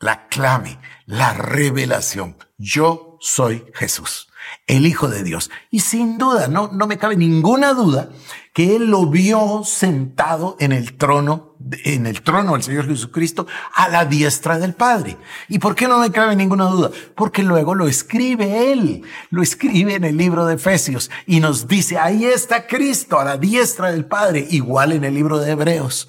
la 0.00 0.28
clave, 0.28 0.78
la 1.04 1.34
revelación. 1.34 2.38
Yo 2.56 3.18
soy 3.20 3.66
Jesús, 3.74 4.28
el 4.66 4.86
Hijo 4.86 5.08
de 5.08 5.22
Dios. 5.22 5.50
Y 5.70 5.80
sin 5.80 6.18
duda, 6.18 6.48
no, 6.48 6.70
no 6.72 6.86
me 6.86 6.98
cabe 6.98 7.16
ninguna 7.16 7.74
duda 7.74 8.10
que 8.52 8.76
él 8.76 8.86
lo 8.86 9.06
vio 9.06 9.62
sentado 9.64 10.56
en 10.60 10.72
el 10.72 10.96
trono 10.96 11.54
en 11.84 12.06
el 12.06 12.22
trono 12.22 12.52
del 12.52 12.62
Señor 12.62 12.86
Jesucristo 12.86 13.46
a 13.74 13.88
la 13.88 14.04
diestra 14.04 14.58
del 14.58 14.74
Padre. 14.74 15.16
¿Y 15.48 15.58
por 15.58 15.74
qué 15.74 15.88
no 15.88 15.98
me 15.98 16.10
cabe 16.10 16.36
ninguna 16.36 16.66
duda? 16.66 16.90
Porque 17.14 17.42
luego 17.42 17.74
lo 17.74 17.88
escribe 17.88 18.72
Él, 18.72 19.02
lo 19.30 19.42
escribe 19.42 19.94
en 19.94 20.04
el 20.04 20.16
libro 20.16 20.44
de 20.46 20.54
Efesios 20.54 21.10
y 21.26 21.40
nos 21.40 21.66
dice, 21.66 21.98
ahí 21.98 22.26
está 22.26 22.66
Cristo 22.66 23.18
a 23.18 23.24
la 23.24 23.38
diestra 23.38 23.92
del 23.92 24.04
Padre, 24.04 24.46
igual 24.50 24.92
en 24.92 25.04
el 25.04 25.14
libro 25.14 25.38
de 25.38 25.52
Hebreos. 25.52 26.06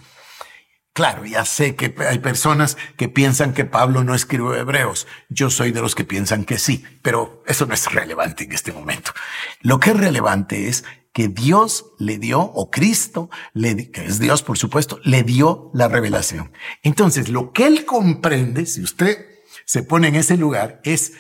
Claro, 0.95 1.25
ya 1.25 1.43
sé 1.43 1.75
que 1.75 1.93
hay 2.07 2.19
personas 2.19 2.77
que 2.95 3.09
piensan 3.09 3.53
que 3.53 3.65
Pablo 3.65 4.05
no 4.05 4.15
escribió 4.15 4.55
hebreos. 4.55 5.07
Yo 5.27 5.49
soy 5.49 5.73
de 5.73 5.81
los 5.81 5.93
que 5.93 6.05
piensan 6.05 6.45
que 6.45 6.57
sí, 6.57 6.85
pero 7.01 7.43
eso 7.47 7.65
no 7.65 7.73
es 7.73 7.91
relevante 7.91 8.45
en 8.45 8.53
este 8.53 8.71
momento. 8.71 9.11
Lo 9.59 9.81
que 9.81 9.89
es 9.89 9.97
relevante 9.97 10.69
es 10.69 10.85
que 11.11 11.27
Dios 11.27 11.87
le 11.99 12.17
dio, 12.17 12.39
o 12.39 12.71
Cristo, 12.71 13.29
le, 13.51 13.91
que 13.91 14.05
es 14.05 14.19
Dios 14.19 14.41
por 14.41 14.57
supuesto, 14.57 15.01
le 15.03 15.23
dio 15.23 15.69
la 15.73 15.89
revelación. 15.89 16.53
Entonces, 16.81 17.27
lo 17.27 17.51
que 17.51 17.67
él 17.67 17.83
comprende, 17.83 18.65
si 18.65 18.81
usted 18.81 19.17
se 19.65 19.83
pone 19.83 20.07
en 20.07 20.15
ese 20.15 20.37
lugar, 20.37 20.79
es 20.85 21.11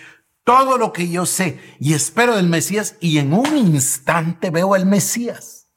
todo 0.45 0.77
lo 0.77 0.93
que 0.93 1.09
yo 1.09 1.25
sé 1.25 1.59
y 1.81 1.95
espero 1.95 2.37
del 2.37 2.47
Mesías 2.47 2.95
y 3.01 3.17
en 3.17 3.33
un 3.33 3.57
instante 3.57 4.51
veo 4.51 4.73
al 4.73 4.85
Mesías. 4.85 5.67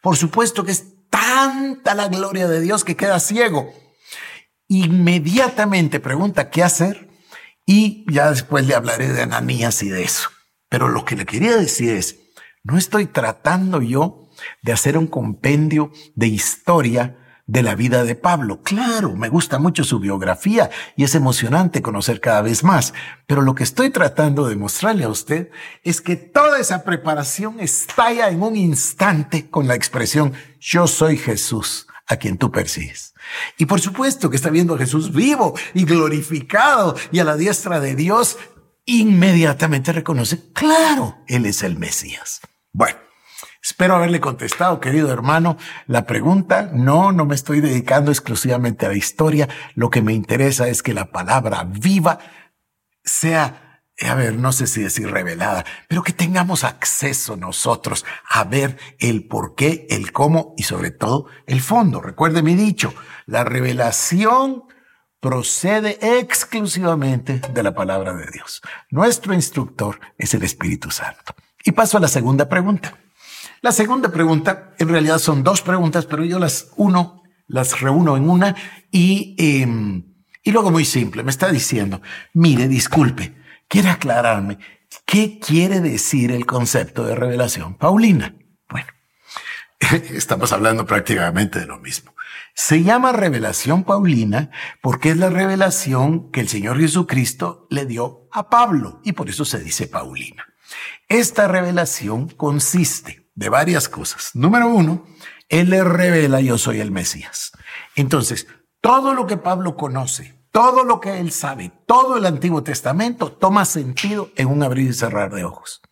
Por 0.00 0.16
supuesto 0.16 0.64
que 0.64 0.70
es 0.70 0.97
tanta 1.10 1.94
la 1.94 2.08
gloria 2.08 2.48
de 2.48 2.60
Dios 2.60 2.84
que 2.84 2.96
queda 2.96 3.20
ciego. 3.20 3.72
Inmediatamente 4.68 6.00
pregunta 6.00 6.50
qué 6.50 6.62
hacer 6.62 7.08
y 7.66 8.04
ya 8.12 8.30
después 8.30 8.66
le 8.66 8.74
hablaré 8.74 9.08
de 9.08 9.22
Ananías 9.22 9.82
y 9.82 9.88
de 9.88 10.02
eso. 10.02 10.30
Pero 10.68 10.88
lo 10.88 11.04
que 11.04 11.16
le 11.16 11.26
quería 11.26 11.56
decir 11.56 11.90
es, 11.90 12.18
no 12.62 12.76
estoy 12.76 13.06
tratando 13.06 13.80
yo 13.80 14.28
de 14.62 14.72
hacer 14.72 14.98
un 14.98 15.06
compendio 15.06 15.92
de 16.14 16.28
historia 16.28 17.16
de 17.48 17.62
la 17.62 17.74
vida 17.74 18.04
de 18.04 18.14
Pablo. 18.14 18.60
Claro, 18.62 19.16
me 19.16 19.30
gusta 19.30 19.58
mucho 19.58 19.82
su 19.82 19.98
biografía 19.98 20.70
y 20.96 21.04
es 21.04 21.14
emocionante 21.14 21.82
conocer 21.82 22.20
cada 22.20 22.42
vez 22.42 22.62
más, 22.62 22.92
pero 23.26 23.40
lo 23.40 23.54
que 23.54 23.64
estoy 23.64 23.90
tratando 23.90 24.46
de 24.46 24.54
mostrarle 24.54 25.04
a 25.04 25.08
usted 25.08 25.50
es 25.82 26.00
que 26.00 26.14
toda 26.14 26.60
esa 26.60 26.84
preparación 26.84 27.58
estalla 27.58 28.28
en 28.28 28.42
un 28.42 28.54
instante 28.54 29.48
con 29.48 29.66
la 29.66 29.74
expresión 29.74 30.34
yo 30.60 30.86
soy 30.86 31.16
Jesús 31.16 31.86
a 32.06 32.16
quien 32.16 32.36
tú 32.36 32.52
persigues. 32.52 33.14
Y 33.56 33.64
por 33.64 33.80
supuesto 33.80 34.28
que 34.28 34.36
está 34.36 34.50
viendo 34.50 34.74
a 34.74 34.78
Jesús 34.78 35.12
vivo 35.12 35.54
y 35.72 35.84
glorificado 35.84 36.96
y 37.10 37.18
a 37.18 37.24
la 37.24 37.36
diestra 37.36 37.80
de 37.80 37.94
Dios, 37.94 38.36
inmediatamente 38.84 39.92
reconoce, 39.92 40.52
claro, 40.52 41.16
Él 41.26 41.46
es 41.46 41.62
el 41.62 41.78
Mesías. 41.78 42.42
Bueno, 42.72 42.98
Espero 43.68 43.96
haberle 43.96 44.18
contestado, 44.18 44.80
querido 44.80 45.12
hermano, 45.12 45.58
la 45.86 46.06
pregunta. 46.06 46.70
No, 46.72 47.12
no 47.12 47.26
me 47.26 47.34
estoy 47.34 47.60
dedicando 47.60 48.10
exclusivamente 48.10 48.86
a 48.86 48.88
la 48.88 48.96
historia. 48.96 49.46
Lo 49.74 49.90
que 49.90 50.00
me 50.00 50.14
interesa 50.14 50.68
es 50.68 50.82
que 50.82 50.94
la 50.94 51.12
palabra 51.12 51.64
viva 51.64 52.18
sea, 53.04 53.82
a 54.00 54.14
ver, 54.14 54.36
no 54.36 54.52
sé 54.52 54.66
si 54.68 54.80
decir 54.80 55.10
revelada, 55.10 55.66
pero 55.86 56.02
que 56.02 56.14
tengamos 56.14 56.64
acceso 56.64 57.36
nosotros 57.36 58.06
a 58.30 58.44
ver 58.44 58.78
el 59.00 59.28
por 59.28 59.54
qué, 59.54 59.86
el 59.90 60.12
cómo 60.12 60.54
y 60.56 60.62
sobre 60.62 60.90
todo 60.90 61.26
el 61.46 61.60
fondo. 61.60 62.00
Recuerde 62.00 62.42
mi 62.42 62.54
dicho, 62.54 62.94
la 63.26 63.44
revelación 63.44 64.64
procede 65.20 65.98
exclusivamente 66.18 67.42
de 67.52 67.62
la 67.62 67.74
palabra 67.74 68.14
de 68.14 68.30
Dios. 68.32 68.62
Nuestro 68.90 69.34
instructor 69.34 70.00
es 70.16 70.32
el 70.32 70.42
Espíritu 70.42 70.90
Santo. 70.90 71.34
Y 71.62 71.72
paso 71.72 71.98
a 71.98 72.00
la 72.00 72.08
segunda 72.08 72.48
pregunta. 72.48 72.96
La 73.60 73.72
segunda 73.72 74.10
pregunta, 74.10 74.74
en 74.78 74.88
realidad 74.88 75.18
son 75.18 75.42
dos 75.42 75.62
preguntas, 75.62 76.06
pero 76.06 76.24
yo 76.24 76.38
las 76.38 76.68
uno, 76.76 77.22
las 77.46 77.80
reúno 77.80 78.16
en 78.16 78.28
una 78.28 78.54
y, 78.90 79.34
em, 79.38 80.14
y 80.42 80.52
luego 80.52 80.70
muy 80.70 80.84
simple, 80.84 81.22
me 81.22 81.30
está 81.30 81.50
diciendo, 81.50 82.00
mire, 82.34 82.68
disculpe, 82.68 83.34
quiere 83.66 83.90
aclararme, 83.90 84.58
¿qué 85.04 85.40
quiere 85.40 85.80
decir 85.80 86.30
el 86.30 86.46
concepto 86.46 87.04
de 87.04 87.16
revelación 87.16 87.76
Paulina? 87.76 88.36
Bueno, 88.68 88.88
estamos 90.12 90.52
hablando 90.52 90.86
prácticamente 90.86 91.58
de 91.58 91.66
lo 91.66 91.78
mismo. 91.78 92.14
Se 92.54 92.82
llama 92.82 93.12
revelación 93.12 93.84
Paulina 93.84 94.50
porque 94.82 95.10
es 95.10 95.16
la 95.16 95.30
revelación 95.30 96.30
que 96.30 96.40
el 96.40 96.48
Señor 96.48 96.78
Jesucristo 96.78 97.66
le 97.70 97.86
dio 97.86 98.28
a 98.32 98.50
Pablo 98.50 99.00
y 99.04 99.12
por 99.12 99.28
eso 99.28 99.44
se 99.44 99.60
dice 99.60 99.86
Paulina. 99.86 100.44
Esta 101.08 101.48
revelación 101.48 102.28
consiste 102.28 103.27
de 103.38 103.48
varias 103.48 103.88
cosas. 103.88 104.30
Número 104.34 104.68
uno, 104.68 105.06
Él 105.48 105.70
le 105.70 105.84
revela 105.84 106.40
yo 106.40 106.58
soy 106.58 106.80
el 106.80 106.90
Mesías. 106.90 107.52
Entonces, 107.94 108.48
todo 108.80 109.14
lo 109.14 109.28
que 109.28 109.36
Pablo 109.36 109.76
conoce, 109.76 110.42
todo 110.50 110.82
lo 110.82 110.98
que 111.00 111.20
él 111.20 111.30
sabe, 111.30 111.70
todo 111.86 112.16
el 112.16 112.26
Antiguo 112.26 112.64
Testamento 112.64 113.30
toma 113.30 113.64
sentido 113.64 114.30
en 114.34 114.48
un 114.48 114.62
abrir 114.64 114.90
y 114.90 114.92
cerrar 114.92 115.32
de 115.32 115.44
ojos. 115.44 115.82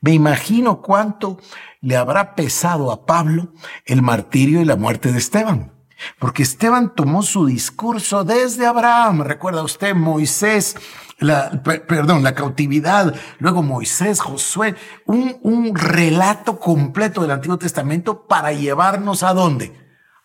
Me 0.00 0.12
imagino 0.12 0.80
cuánto 0.80 1.38
le 1.80 1.96
habrá 1.96 2.36
pesado 2.36 2.92
a 2.92 3.06
Pablo 3.06 3.52
el 3.84 4.00
martirio 4.00 4.60
y 4.60 4.64
la 4.64 4.76
muerte 4.76 5.10
de 5.10 5.18
Esteban. 5.18 5.72
Porque 6.18 6.42
Esteban 6.42 6.94
tomó 6.94 7.22
su 7.22 7.46
discurso 7.46 8.24
desde 8.24 8.66
Abraham. 8.66 9.22
Recuerda 9.22 9.62
usted, 9.62 9.94
Moisés 9.94 10.76
la, 11.18 11.62
perdón, 11.62 12.22
la 12.22 12.34
cautividad, 12.34 13.14
luego 13.38 13.62
Moisés, 13.62 14.20
Josué, 14.20 14.76
un, 15.04 15.38
un 15.42 15.74
relato 15.74 16.58
completo 16.58 17.22
del 17.22 17.32
Antiguo 17.32 17.58
Testamento 17.58 18.26
para 18.26 18.52
llevarnos 18.52 19.22
a 19.22 19.34
dónde? 19.34 19.72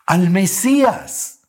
Al 0.06 0.30
Mesías. 0.30 1.40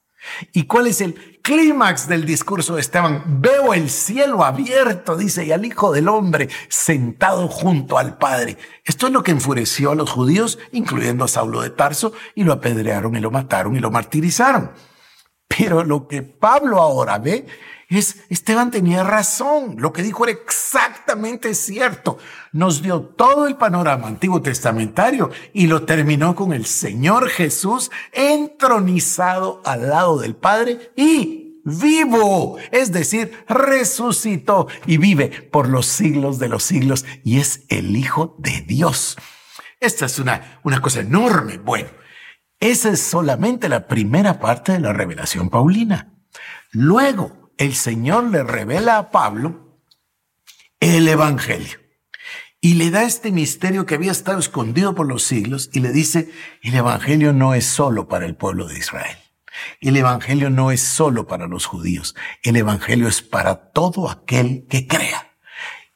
¿Y 0.53 0.65
cuál 0.65 0.87
es 0.87 1.01
el 1.03 1.34
clímax 1.45 2.09
del 2.09 2.25
discurso 2.25 2.75
de 2.75 2.81
Esteban? 2.81 3.23
Veo 3.27 3.75
el 3.75 3.91
cielo 3.91 4.43
abierto, 4.45 5.15
dice, 5.15 5.45
y 5.45 5.53
al 5.53 5.65
Hijo 5.67 5.93
del 5.93 6.09
Hombre 6.09 6.49
sentado 6.69 7.49
junto 7.49 7.99
al 7.99 8.17
Padre. 8.17 8.57
Esto 8.83 9.07
es 9.07 9.13
lo 9.13 9.23
que 9.23 9.33
enfureció 9.33 9.91
a 9.91 9.95
los 9.95 10.11
judíos, 10.11 10.59
incluyendo 10.73 11.23
a 11.23 11.29
Saulo 11.29 11.61
de 11.61 11.69
Tarso, 11.69 12.15
y 12.35 12.45
lo 12.45 12.55
apedrearon 12.55 13.15
y 13.15 13.21
lo 13.21 13.31
mataron 13.31 13.77
y 13.77 13.81
lo 13.81 13.91
martirizaron. 13.91 14.73
Pero 15.47 15.85
lo 15.85 16.09
que 16.09 16.23
Pablo 16.23 16.81
ahora 16.81 17.19
ve 17.19 17.47
es, 17.99 18.25
Esteban 18.29 18.71
tenía 18.71 19.03
razón, 19.05 19.77
lo 19.79 19.93
que 19.93 20.03
dijo 20.03 20.27
era 20.27 20.39
exactamente 20.39 21.55
cierto. 21.55 22.19
Nos 22.53 22.83
dio 22.83 23.03
todo 23.03 23.47
el 23.47 23.57
panorama 23.57 24.09
antiguo 24.09 24.43
testamentario 24.43 25.31
y 25.53 25.67
lo 25.67 25.85
terminó 25.85 26.35
con 26.35 26.53
el 26.53 26.67
Señor 26.67 27.29
Jesús 27.29 27.91
entronizado 28.13 29.63
al 29.65 29.89
lado 29.89 30.19
del 30.19 30.35
Padre 30.35 30.93
y 30.97 31.61
vivo, 31.65 32.59
es 32.71 32.93
decir, 32.93 33.45
resucitó 33.49 34.69
y 34.87 34.99
vive 34.99 35.29
por 35.29 35.69
los 35.69 35.87
siglos 35.87 36.39
de 36.39 36.49
los 36.49 36.63
siglos 36.63 37.05
y 37.25 37.39
es 37.39 37.65
el 37.69 37.97
Hijo 37.97 38.37
de 38.39 38.61
Dios. 38.61 39.17
Esta 39.81 40.07
es 40.07 40.19
una, 40.19 40.61
una 40.63 40.81
cosa 40.81 41.01
enorme. 41.01 41.59
Bueno, 41.59 41.89
esa 42.61 42.91
es 42.91 43.01
solamente 43.01 43.69
la 43.69 43.87
primera 43.87 44.41
parte 44.41 44.73
de 44.73 44.81
la 44.81 44.93
revelación 44.93 45.51
paulina. 45.51 46.15
Luego, 46.71 47.44
el 47.59 47.75
Señor 47.75 48.25
le 48.25 48.43
revela 48.43 48.99
a 48.99 49.11
Pablo 49.11 49.81
el 50.81 51.09
Evangelio 51.09 51.79
y 52.61 52.75
le 52.75 52.91
da 52.91 53.05
este 53.05 53.31
misterio 53.31 53.85
que 53.85 53.95
había 53.95 54.13
estado 54.13 54.39
escondido 54.39 54.95
por 54.95 55.07
los 55.07 55.23
siglos 55.23 55.69
y 55.73 55.81
le 55.81 55.93
dice, 55.93 56.31
el 56.63 56.75
Evangelio 56.75 57.33
no 57.33 57.53
es 57.55 57.67
solo 57.67 58.09
para 58.09 58.25
el 58.25 58.37
pueblo 58.37 58.67
de 58.69 58.79
Israel. 58.79 59.19
El 59.81 59.97
Evangelio 59.97 60.51
no 60.51 60.71
es 60.71 60.81
solo 60.81 61.27
para 61.27 61.47
los 61.47 61.67
judíos. 61.67 62.15
El 62.43 62.57
Evangelio 62.57 63.07
es 63.07 63.21
para 63.21 63.71
todo 63.73 64.11
aquel 64.11 64.67
que 64.69 64.87
crea. 64.87 65.35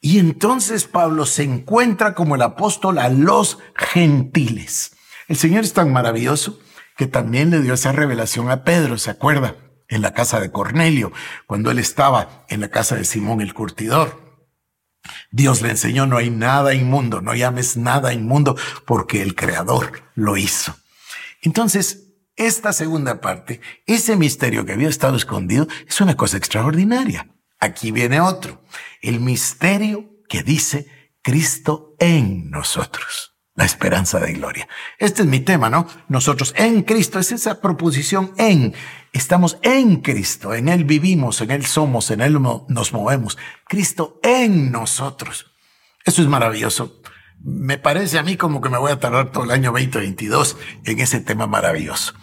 Y 0.00 0.18
entonces 0.18 0.84
Pablo 0.84 1.26
se 1.26 1.42
encuentra 1.42 2.14
como 2.14 2.34
el 2.34 2.42
apóstol 2.42 2.98
a 2.98 3.08
los 3.08 3.58
gentiles. 3.74 4.94
El 5.26 5.36
Señor 5.36 5.64
es 5.64 5.72
tan 5.72 5.92
maravilloso 5.92 6.60
que 6.96 7.06
también 7.06 7.50
le 7.50 7.62
dio 7.62 7.74
esa 7.74 7.92
revelación 7.92 8.50
a 8.50 8.62
Pedro, 8.64 8.98
¿se 8.98 9.10
acuerda? 9.10 9.56
En 9.88 10.02
la 10.02 10.12
casa 10.12 10.40
de 10.40 10.52
Cornelio, 10.52 11.12
cuando 11.47 11.71
él 11.71 11.78
estaba 11.78 12.45
en 12.49 12.61
la 12.61 12.68
casa 12.68 12.97
de 12.97 13.04
Simón 13.04 13.40
el 13.40 13.54
curtidor. 13.54 14.28
Dios 15.30 15.62
le 15.62 15.71
enseñó, 15.71 16.07
no 16.07 16.18
hay 16.18 16.30
nada 16.30 16.75
inmundo, 16.75 17.21
no 17.21 17.35
llames 17.35 17.76
nada 17.76 18.12
inmundo 18.12 18.57
porque 18.87 19.23
el 19.23 19.35
Creador 19.35 20.02
lo 20.14 20.37
hizo. 20.37 20.76
Entonces, 21.40 22.09
esta 22.37 22.73
segunda 22.73 23.21
parte, 23.21 23.61
ese 23.87 24.16
misterio 24.16 24.64
que 24.64 24.73
había 24.73 24.88
estado 24.88 25.16
escondido, 25.16 25.66
es 25.87 26.00
una 26.00 26.16
cosa 26.16 26.37
extraordinaria. 26.37 27.35
Aquí 27.59 27.90
viene 27.90 28.21
otro, 28.21 28.62
el 29.02 29.21
misterio 29.21 30.09
que 30.28 30.42
dice 30.42 30.87
Cristo 31.23 31.97
en 31.99 32.50
nosotros, 32.50 33.38
la 33.58 33.64
esperanza 33.64 34.20
de 34.20 34.34
gloria. 34.34 34.68
Este 34.98 35.22
es 35.22 35.28
mi 35.28 35.40
tema, 35.40 35.68
¿no? 35.68 35.88
Nosotros 36.06 36.54
en 36.56 36.82
Cristo, 36.82 37.18
es 37.18 37.32
esa 37.32 37.60
proposición 37.60 38.32
en. 38.38 38.72
Estamos 39.12 39.58
en 39.62 39.96
Cristo, 39.96 40.54
en 40.54 40.68
Él 40.68 40.84
vivimos, 40.84 41.40
en 41.40 41.50
Él 41.50 41.66
somos, 41.66 42.12
en 42.12 42.20
Él 42.20 42.40
nos 42.40 42.92
movemos. 42.92 43.36
Cristo 43.66 44.20
en 44.22 44.70
nosotros. 44.70 45.50
Eso 46.04 46.22
es 46.22 46.28
maravilloso. 46.28 47.00
Me 47.40 47.78
parece 47.78 48.20
a 48.20 48.22
mí 48.22 48.36
como 48.36 48.60
que 48.60 48.68
me 48.68 48.78
voy 48.78 48.92
a 48.92 49.00
tardar 49.00 49.32
todo 49.32 49.42
el 49.42 49.50
año 49.50 49.72
2022 49.72 50.56
en 50.84 51.00
ese 51.00 51.18
tema 51.18 51.48
maravilloso. 51.48 52.14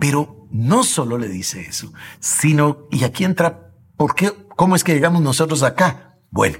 Pero 0.00 0.48
no 0.50 0.82
solo 0.82 1.18
le 1.18 1.28
dice 1.28 1.60
eso, 1.60 1.92
sino, 2.18 2.88
y 2.90 3.04
aquí 3.04 3.22
entra, 3.22 3.74
¿por 3.96 4.16
qué? 4.16 4.32
¿Cómo 4.56 4.74
es 4.74 4.82
que 4.82 4.94
llegamos 4.94 5.22
nosotros 5.22 5.62
acá? 5.62 6.16
Bueno, 6.30 6.58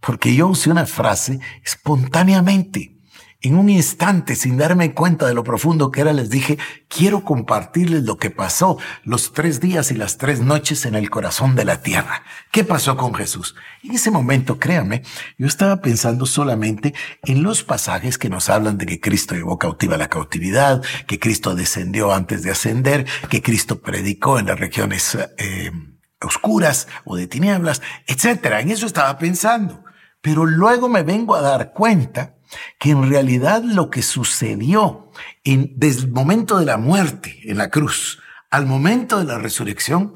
porque 0.00 0.34
yo 0.34 0.48
usé 0.48 0.68
una 0.68 0.86
frase 0.86 1.38
espontáneamente 1.62 3.01
en 3.42 3.56
un 3.56 3.68
instante, 3.68 4.36
sin 4.36 4.56
darme 4.56 4.94
cuenta 4.94 5.26
de 5.26 5.34
lo 5.34 5.42
profundo 5.42 5.90
que 5.90 6.00
era, 6.00 6.12
les 6.12 6.30
dije, 6.30 6.58
quiero 6.88 7.24
compartirles 7.24 8.04
lo 8.04 8.16
que 8.16 8.30
pasó 8.30 8.78
los 9.02 9.32
tres 9.32 9.60
días 9.60 9.90
y 9.90 9.94
las 9.94 10.16
tres 10.16 10.40
noches 10.40 10.86
en 10.86 10.94
el 10.94 11.10
corazón 11.10 11.56
de 11.56 11.64
la 11.64 11.82
tierra. 11.82 12.22
¿Qué 12.52 12.62
pasó 12.62 12.96
con 12.96 13.14
Jesús? 13.14 13.56
En 13.82 13.92
ese 13.92 14.12
momento, 14.12 14.60
créame, 14.60 15.02
yo 15.38 15.46
estaba 15.48 15.80
pensando 15.80 16.24
solamente 16.24 16.94
en 17.24 17.42
los 17.42 17.64
pasajes 17.64 18.16
que 18.16 18.28
nos 18.28 18.48
hablan 18.48 18.78
de 18.78 18.86
que 18.86 19.00
Cristo 19.00 19.34
llevó 19.34 19.58
cautiva 19.58 19.96
la 19.96 20.08
cautividad, 20.08 20.80
que 21.08 21.18
Cristo 21.18 21.56
descendió 21.56 22.14
antes 22.14 22.44
de 22.44 22.52
ascender, 22.52 23.06
que 23.28 23.42
Cristo 23.42 23.80
predicó 23.80 24.38
en 24.38 24.46
las 24.46 24.60
regiones 24.60 25.18
eh, 25.36 25.72
oscuras 26.20 26.86
o 27.04 27.16
de 27.16 27.26
tinieblas, 27.26 27.82
etcétera. 28.06 28.60
En 28.60 28.70
eso 28.70 28.86
estaba 28.86 29.18
pensando. 29.18 29.84
Pero 30.20 30.46
luego 30.46 30.88
me 30.88 31.02
vengo 31.02 31.34
a 31.34 31.40
dar 31.40 31.72
cuenta 31.72 32.36
que 32.78 32.90
en 32.90 33.08
realidad 33.08 33.62
lo 33.62 33.90
que 33.90 34.02
sucedió 34.02 35.10
en, 35.44 35.72
desde 35.76 36.02
el 36.02 36.12
momento 36.12 36.58
de 36.58 36.66
la 36.66 36.76
muerte 36.76 37.40
en 37.44 37.58
la 37.58 37.70
cruz 37.70 38.20
al 38.50 38.66
momento 38.66 39.18
de 39.18 39.24
la 39.24 39.38
resurrección 39.38 40.14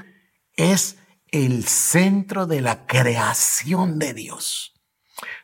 es 0.55 0.99
el 1.29 1.65
centro 1.65 2.47
de 2.47 2.61
la 2.61 2.87
creación 2.87 3.99
de 3.99 4.15
Dios. 4.15 4.75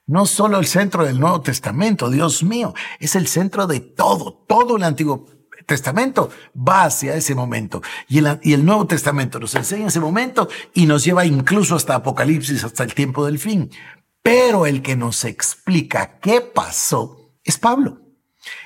No 0.06 0.26
solo 0.26 0.58
el 0.58 0.66
centro 0.66 1.04
del 1.04 1.18
Nuevo 1.18 1.40
Testamento, 1.40 2.10
Dios 2.10 2.42
mío, 2.42 2.74
es 3.00 3.16
el 3.16 3.26
centro 3.26 3.66
de 3.66 3.80
todo, 3.80 4.44
todo 4.46 4.76
el 4.76 4.82
Antiguo 4.82 5.26
Testamento 5.66 6.30
va 6.56 6.84
hacia 6.84 7.14
ese 7.14 7.34
momento. 7.34 7.80
Y 8.08 8.18
el, 8.18 8.38
y 8.42 8.52
el, 8.52 8.64
Nuevo 8.64 8.86
Testamento 8.86 9.38
nos 9.38 9.54
enseña 9.54 9.86
ese 9.86 10.00
momento 10.00 10.48
y 10.74 10.86
nos 10.86 11.04
lleva 11.04 11.24
incluso 11.24 11.76
hasta 11.76 11.94
Apocalipsis, 11.94 12.64
hasta 12.64 12.84
el 12.84 12.94
tiempo 12.94 13.24
del 13.24 13.38
fin. 13.38 13.70
Pero 14.22 14.66
el 14.66 14.82
que 14.82 14.96
nos 14.96 15.24
explica 15.24 16.18
qué 16.20 16.40
pasó 16.40 17.32
es 17.44 17.58
Pablo. 17.58 18.02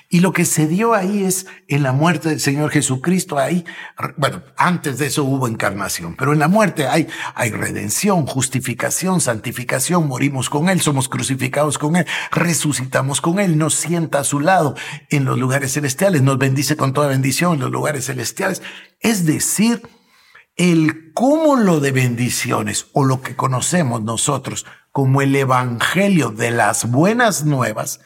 Y 0.08 0.20
lo 0.20 0.32
que 0.32 0.44
se 0.44 0.68
dio 0.68 0.94
ahí 0.94 1.24
es 1.24 1.46
en 1.66 1.82
la 1.82 1.92
muerte 1.92 2.28
del 2.28 2.40
Señor 2.40 2.70
Jesucristo, 2.70 3.38
ahí, 3.38 3.64
bueno, 4.16 4.42
antes 4.56 4.98
de 4.98 5.06
eso 5.06 5.24
hubo 5.24 5.48
encarnación, 5.48 6.14
pero 6.14 6.32
en 6.32 6.38
la 6.38 6.46
muerte 6.46 6.86
hay, 6.86 7.08
hay 7.34 7.50
redención, 7.50 8.24
justificación, 8.24 9.20
santificación, 9.20 10.06
morimos 10.06 10.48
con 10.48 10.68
Él, 10.68 10.80
somos 10.80 11.08
crucificados 11.08 11.76
con 11.76 11.96
Él, 11.96 12.06
resucitamos 12.30 13.20
con 13.20 13.40
Él, 13.40 13.58
nos 13.58 13.74
sienta 13.74 14.20
a 14.20 14.24
su 14.24 14.38
lado 14.38 14.76
en 15.10 15.24
los 15.24 15.38
lugares 15.38 15.72
celestiales, 15.72 16.22
nos 16.22 16.38
bendice 16.38 16.76
con 16.76 16.92
toda 16.92 17.08
bendición 17.08 17.54
en 17.54 17.60
los 17.60 17.72
lugares 17.72 18.06
celestiales. 18.06 18.62
Es 19.00 19.26
decir, 19.26 19.82
el 20.54 21.12
cúmulo 21.12 21.80
de 21.80 21.92
bendiciones 21.92 22.86
o 22.92 23.04
lo 23.04 23.20
que 23.22 23.34
conocemos 23.36 24.02
nosotros 24.02 24.66
como 24.96 25.20
el 25.20 25.36
Evangelio 25.36 26.30
de 26.30 26.50
las 26.50 26.90
buenas 26.90 27.44
nuevas, 27.44 28.00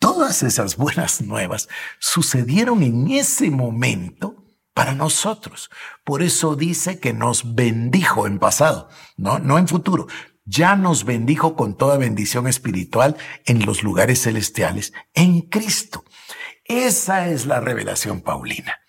todas 0.00 0.42
esas 0.42 0.76
buenas 0.76 1.20
nuevas 1.20 1.68
sucedieron 2.00 2.82
en 2.82 3.12
ese 3.12 3.48
momento 3.52 4.44
para 4.74 4.92
nosotros. 4.96 5.70
Por 6.02 6.20
eso 6.20 6.56
dice 6.56 6.98
que 6.98 7.12
nos 7.12 7.54
bendijo 7.54 8.26
en 8.26 8.40
pasado, 8.40 8.88
no, 9.16 9.38
no 9.38 9.56
en 9.56 9.68
futuro. 9.68 10.08
Ya 10.44 10.74
nos 10.74 11.04
bendijo 11.04 11.54
con 11.54 11.76
toda 11.76 11.96
bendición 11.96 12.48
espiritual 12.48 13.16
en 13.46 13.64
los 13.64 13.84
lugares 13.84 14.22
celestiales 14.22 14.92
en 15.14 15.42
Cristo. 15.42 16.04
Esa 16.64 17.28
es 17.28 17.46
la 17.46 17.60
revelación 17.60 18.20
paulina. 18.20 18.80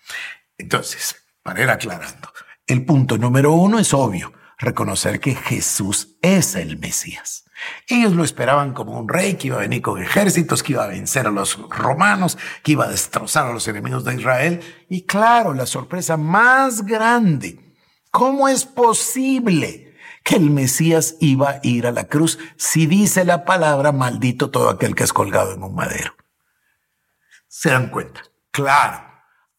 Entonces, 0.58 1.14
para 1.44 1.62
ir 1.62 1.70
aclarando, 1.70 2.32
el 2.66 2.84
punto 2.84 3.16
número 3.16 3.52
uno 3.52 3.78
es 3.78 3.94
obvio, 3.94 4.32
reconocer 4.58 5.20
que 5.20 5.34
Jesús 5.34 6.16
es 6.22 6.54
el 6.54 6.78
Mesías. 6.78 7.44
Ellos 7.86 8.12
lo 8.12 8.24
esperaban 8.24 8.72
como 8.74 8.98
un 8.98 9.08
rey 9.08 9.34
que 9.34 9.48
iba 9.48 9.56
a 9.56 9.60
venir 9.60 9.82
con 9.82 10.02
ejércitos, 10.02 10.62
que 10.62 10.72
iba 10.72 10.84
a 10.84 10.88
vencer 10.88 11.26
a 11.26 11.30
los 11.30 11.58
romanos, 11.70 12.38
que 12.62 12.72
iba 12.72 12.84
a 12.84 12.90
destrozar 12.90 13.46
a 13.46 13.52
los 13.52 13.66
enemigos 13.68 14.04
de 14.04 14.14
Israel. 14.14 14.60
Y 14.88 15.02
claro, 15.02 15.54
la 15.54 15.66
sorpresa 15.66 16.16
más 16.16 16.84
grande, 16.84 17.58
¿cómo 18.10 18.48
es 18.48 18.64
posible 18.64 19.96
que 20.22 20.36
el 20.36 20.50
Mesías 20.50 21.16
iba 21.20 21.50
a 21.50 21.60
ir 21.62 21.86
a 21.86 21.92
la 21.92 22.04
cruz 22.08 22.38
si 22.56 22.86
dice 22.86 23.24
la 23.24 23.44
palabra 23.44 23.92
maldito 23.92 24.50
todo 24.50 24.70
aquel 24.70 24.94
que 24.94 25.04
es 25.04 25.12
colgado 25.12 25.52
en 25.52 25.62
un 25.62 25.74
madero? 25.74 26.14
¿Se 27.46 27.70
dan 27.70 27.88
cuenta? 27.88 28.22
Claro, 28.50 29.04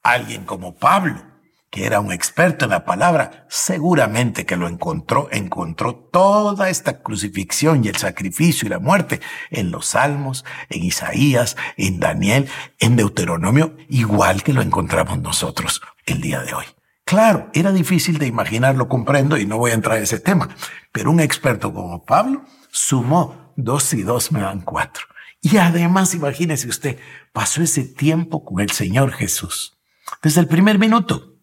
alguien 0.03 0.43
como 0.43 0.75
Pablo 0.75 1.34
que 1.75 1.85
era 1.85 1.99
un 1.99 2.13
experto 2.13 2.63
en 2.63 2.71
la 2.71 2.85
palabra, 2.85 3.45
seguramente 3.49 4.45
que 4.45 4.55
lo 4.55 4.69
encontró, 4.69 5.27
encontró 5.29 5.93
toda 5.93 6.69
esta 6.69 7.01
crucifixión 7.01 7.83
y 7.83 7.89
el 7.89 7.97
sacrificio 7.97 8.65
y 8.65 8.69
la 8.69 8.79
muerte 8.79 9.19
en 9.51 9.71
los 9.71 9.87
Salmos, 9.87 10.45
en 10.69 10.85
Isaías, 10.85 11.57
en 11.75 11.99
Daniel, 11.99 12.47
en 12.79 12.95
Deuteronomio, 12.95 13.75
igual 13.89 14.41
que 14.41 14.53
lo 14.53 14.61
encontramos 14.61 15.19
nosotros 15.19 15.81
el 16.05 16.21
día 16.21 16.39
de 16.43 16.53
hoy. 16.53 16.63
Claro, 17.03 17.49
era 17.53 17.73
difícil 17.73 18.19
de 18.19 18.27
imaginar, 18.27 18.75
lo 18.75 18.87
comprendo 18.87 19.37
y 19.37 19.45
no 19.45 19.57
voy 19.57 19.71
a 19.71 19.73
entrar 19.73 19.97
en 19.97 20.03
ese 20.03 20.21
tema, 20.21 20.47
pero 20.93 21.11
un 21.11 21.19
experto 21.19 21.73
como 21.73 22.05
Pablo 22.05 22.45
sumó 22.71 23.51
dos 23.57 23.93
y 23.93 24.03
dos 24.03 24.31
me 24.31 24.39
dan 24.39 24.61
cuatro. 24.61 25.07
Y 25.41 25.57
además, 25.57 26.15
imagínese 26.15 26.69
usted, 26.69 26.99
pasó 27.33 27.61
ese 27.61 27.83
tiempo 27.83 28.45
con 28.45 28.61
el 28.61 28.71
Señor 28.71 29.11
Jesús. 29.11 29.77
Desde 30.21 30.39
el 30.39 30.47
primer 30.47 30.79
minuto, 30.79 31.34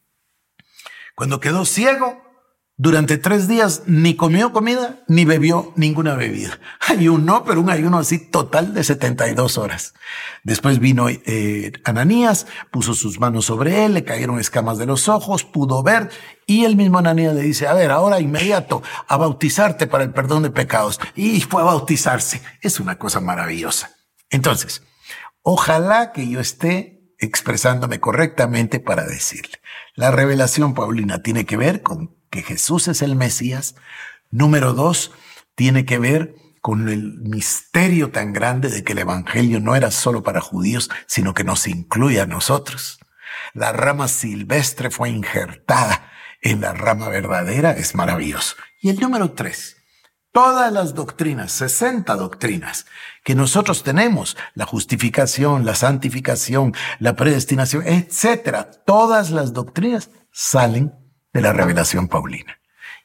cuando 1.15 1.41
quedó 1.41 1.65
ciego, 1.65 2.23
durante 2.79 3.19
tres 3.19 3.47
días 3.47 3.83
ni 3.87 4.17
comió 4.17 4.53
comida 4.53 5.05
ni 5.07 5.25
bebió 5.25 5.73
ninguna 5.77 6.17
bebida. 6.17 6.59
Ayunó, 6.81 7.45
pero 7.45 7.61
un 7.61 7.71
ayuno 7.71 7.99
así 7.99 8.19
total 8.19 8.75
de 8.75 8.83
72 8.83 9.59
horas. 9.59 9.95
Después 10.43 10.81
vino 10.81 11.09
eh, 11.09 11.73
Ananías, 11.85 12.47
puso 12.71 12.95
sus 12.95 13.21
manos 13.21 13.45
sobre 13.45 13.85
él, 13.85 13.95
le 13.95 14.05
cayeron 14.05 14.41
escamas 14.41 14.79
de 14.79 14.87
los 14.87 15.09
ojos, 15.09 15.45
pudo 15.45 15.83
ver 15.83 16.11
y 16.47 16.65
el 16.65 16.75
mismo 16.75 16.99
Ananías 16.99 17.35
le 17.35 17.43
dice, 17.43 17.69
a 17.69 17.75
ver, 17.75 17.91
ahora 17.91 18.21
inmediato 18.21 18.83
a 19.07 19.17
bautizarte 19.17 19.87
para 19.87 20.05
el 20.05 20.13
perdón 20.13 20.43
de 20.43 20.51
pecados. 20.51 20.99
Y 21.15 21.41
fue 21.43 21.63
a 21.63 21.67
bautizarse. 21.67 22.43
Es 22.63 22.81
una 22.81 22.99
cosa 22.99 23.21
maravillosa. 23.21 23.93
Entonces, 24.29 24.83
ojalá 25.43 26.13
que 26.13 26.29
yo 26.29 26.41
esté 26.41 27.02
expresándome 27.25 28.01
correctamente 28.01 28.81
para 28.81 29.05
decirle. 29.05 29.61
La 29.95 30.11
revelación 30.11 30.75
paulina 30.75 31.23
tiene 31.23 31.47
que 31.47 31.57
ver 31.57 31.83
con 31.83 32.17
que 32.31 32.43
Jesús 32.43 32.89
es 32.89 33.03
el 33.03 33.17
Mesías. 33.17 33.77
Número 34.31 34.73
dos, 34.73 35.13
tiene 35.55 35.85
que 35.85 35.99
ver 35.99 36.35
con 36.61 36.89
el 36.89 37.19
misterio 37.21 38.11
tan 38.11 38.33
grande 38.33 38.69
de 38.71 38.85
que 38.85 38.93
el 38.93 39.01
Evangelio 39.01 39.61
no 39.61 39.75
era 39.75 39.91
solo 39.91 40.23
para 40.23 40.41
judíos, 40.41 40.91
sino 41.07 41.35
que 41.35 41.45
nos 41.45 41.67
incluye 41.67 42.21
a 42.21 42.27
nosotros. 42.27 43.01
La 43.53 43.73
rama 43.73 44.09
silvestre 44.09 44.91
fue 44.91 45.11
injertada 45.11 46.11
en 46.41 46.61
la 46.61 46.73
rama 46.73 47.09
verdadera, 47.09 47.73
es 47.73 47.95
maravilloso. 47.95 48.57
Y 48.81 48.91
el 48.91 48.99
número 48.99 49.33
tres, 49.33 49.77
todas 50.33 50.73
las 50.73 50.95
doctrinas, 50.95 51.53
60 51.53 52.15
doctrinas 52.17 52.87
que 53.23 53.35
nosotros 53.35 53.83
tenemos, 53.83 54.37
la 54.55 54.67
justificación, 54.67 55.65
la 55.65 55.75
santificación, 55.75 56.75
la 56.99 57.15
predestinación, 57.15 57.87
etcétera, 57.87 58.71
todas 58.85 59.31
las 59.31 59.53
doctrinas 59.53 60.11
salen 60.33 60.95
de 61.33 61.43
la 61.43 61.53
revelación 61.53 62.09
paulina. 62.09 62.59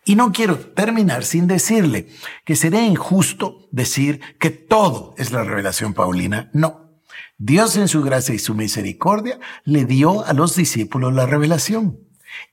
Y 0.05 0.15
no 0.15 0.31
quiero 0.31 0.57
terminar 0.57 1.25
sin 1.25 1.47
decirle 1.47 2.07
que 2.45 2.55
sería 2.55 2.85
injusto 2.85 3.67
decir 3.71 4.21
que 4.39 4.49
todo 4.49 5.13
es 5.17 5.31
la 5.31 5.43
revelación 5.43 5.93
paulina. 5.93 6.49
No. 6.53 7.01
Dios 7.37 7.75
en 7.75 7.89
su 7.89 8.01
gracia 8.01 8.33
y 8.33 8.39
su 8.39 8.55
misericordia 8.55 9.37
le 9.65 9.83
dio 9.83 10.25
a 10.25 10.31
los 10.33 10.55
discípulos 10.55 11.13
la 11.13 11.25
revelación. 11.25 11.99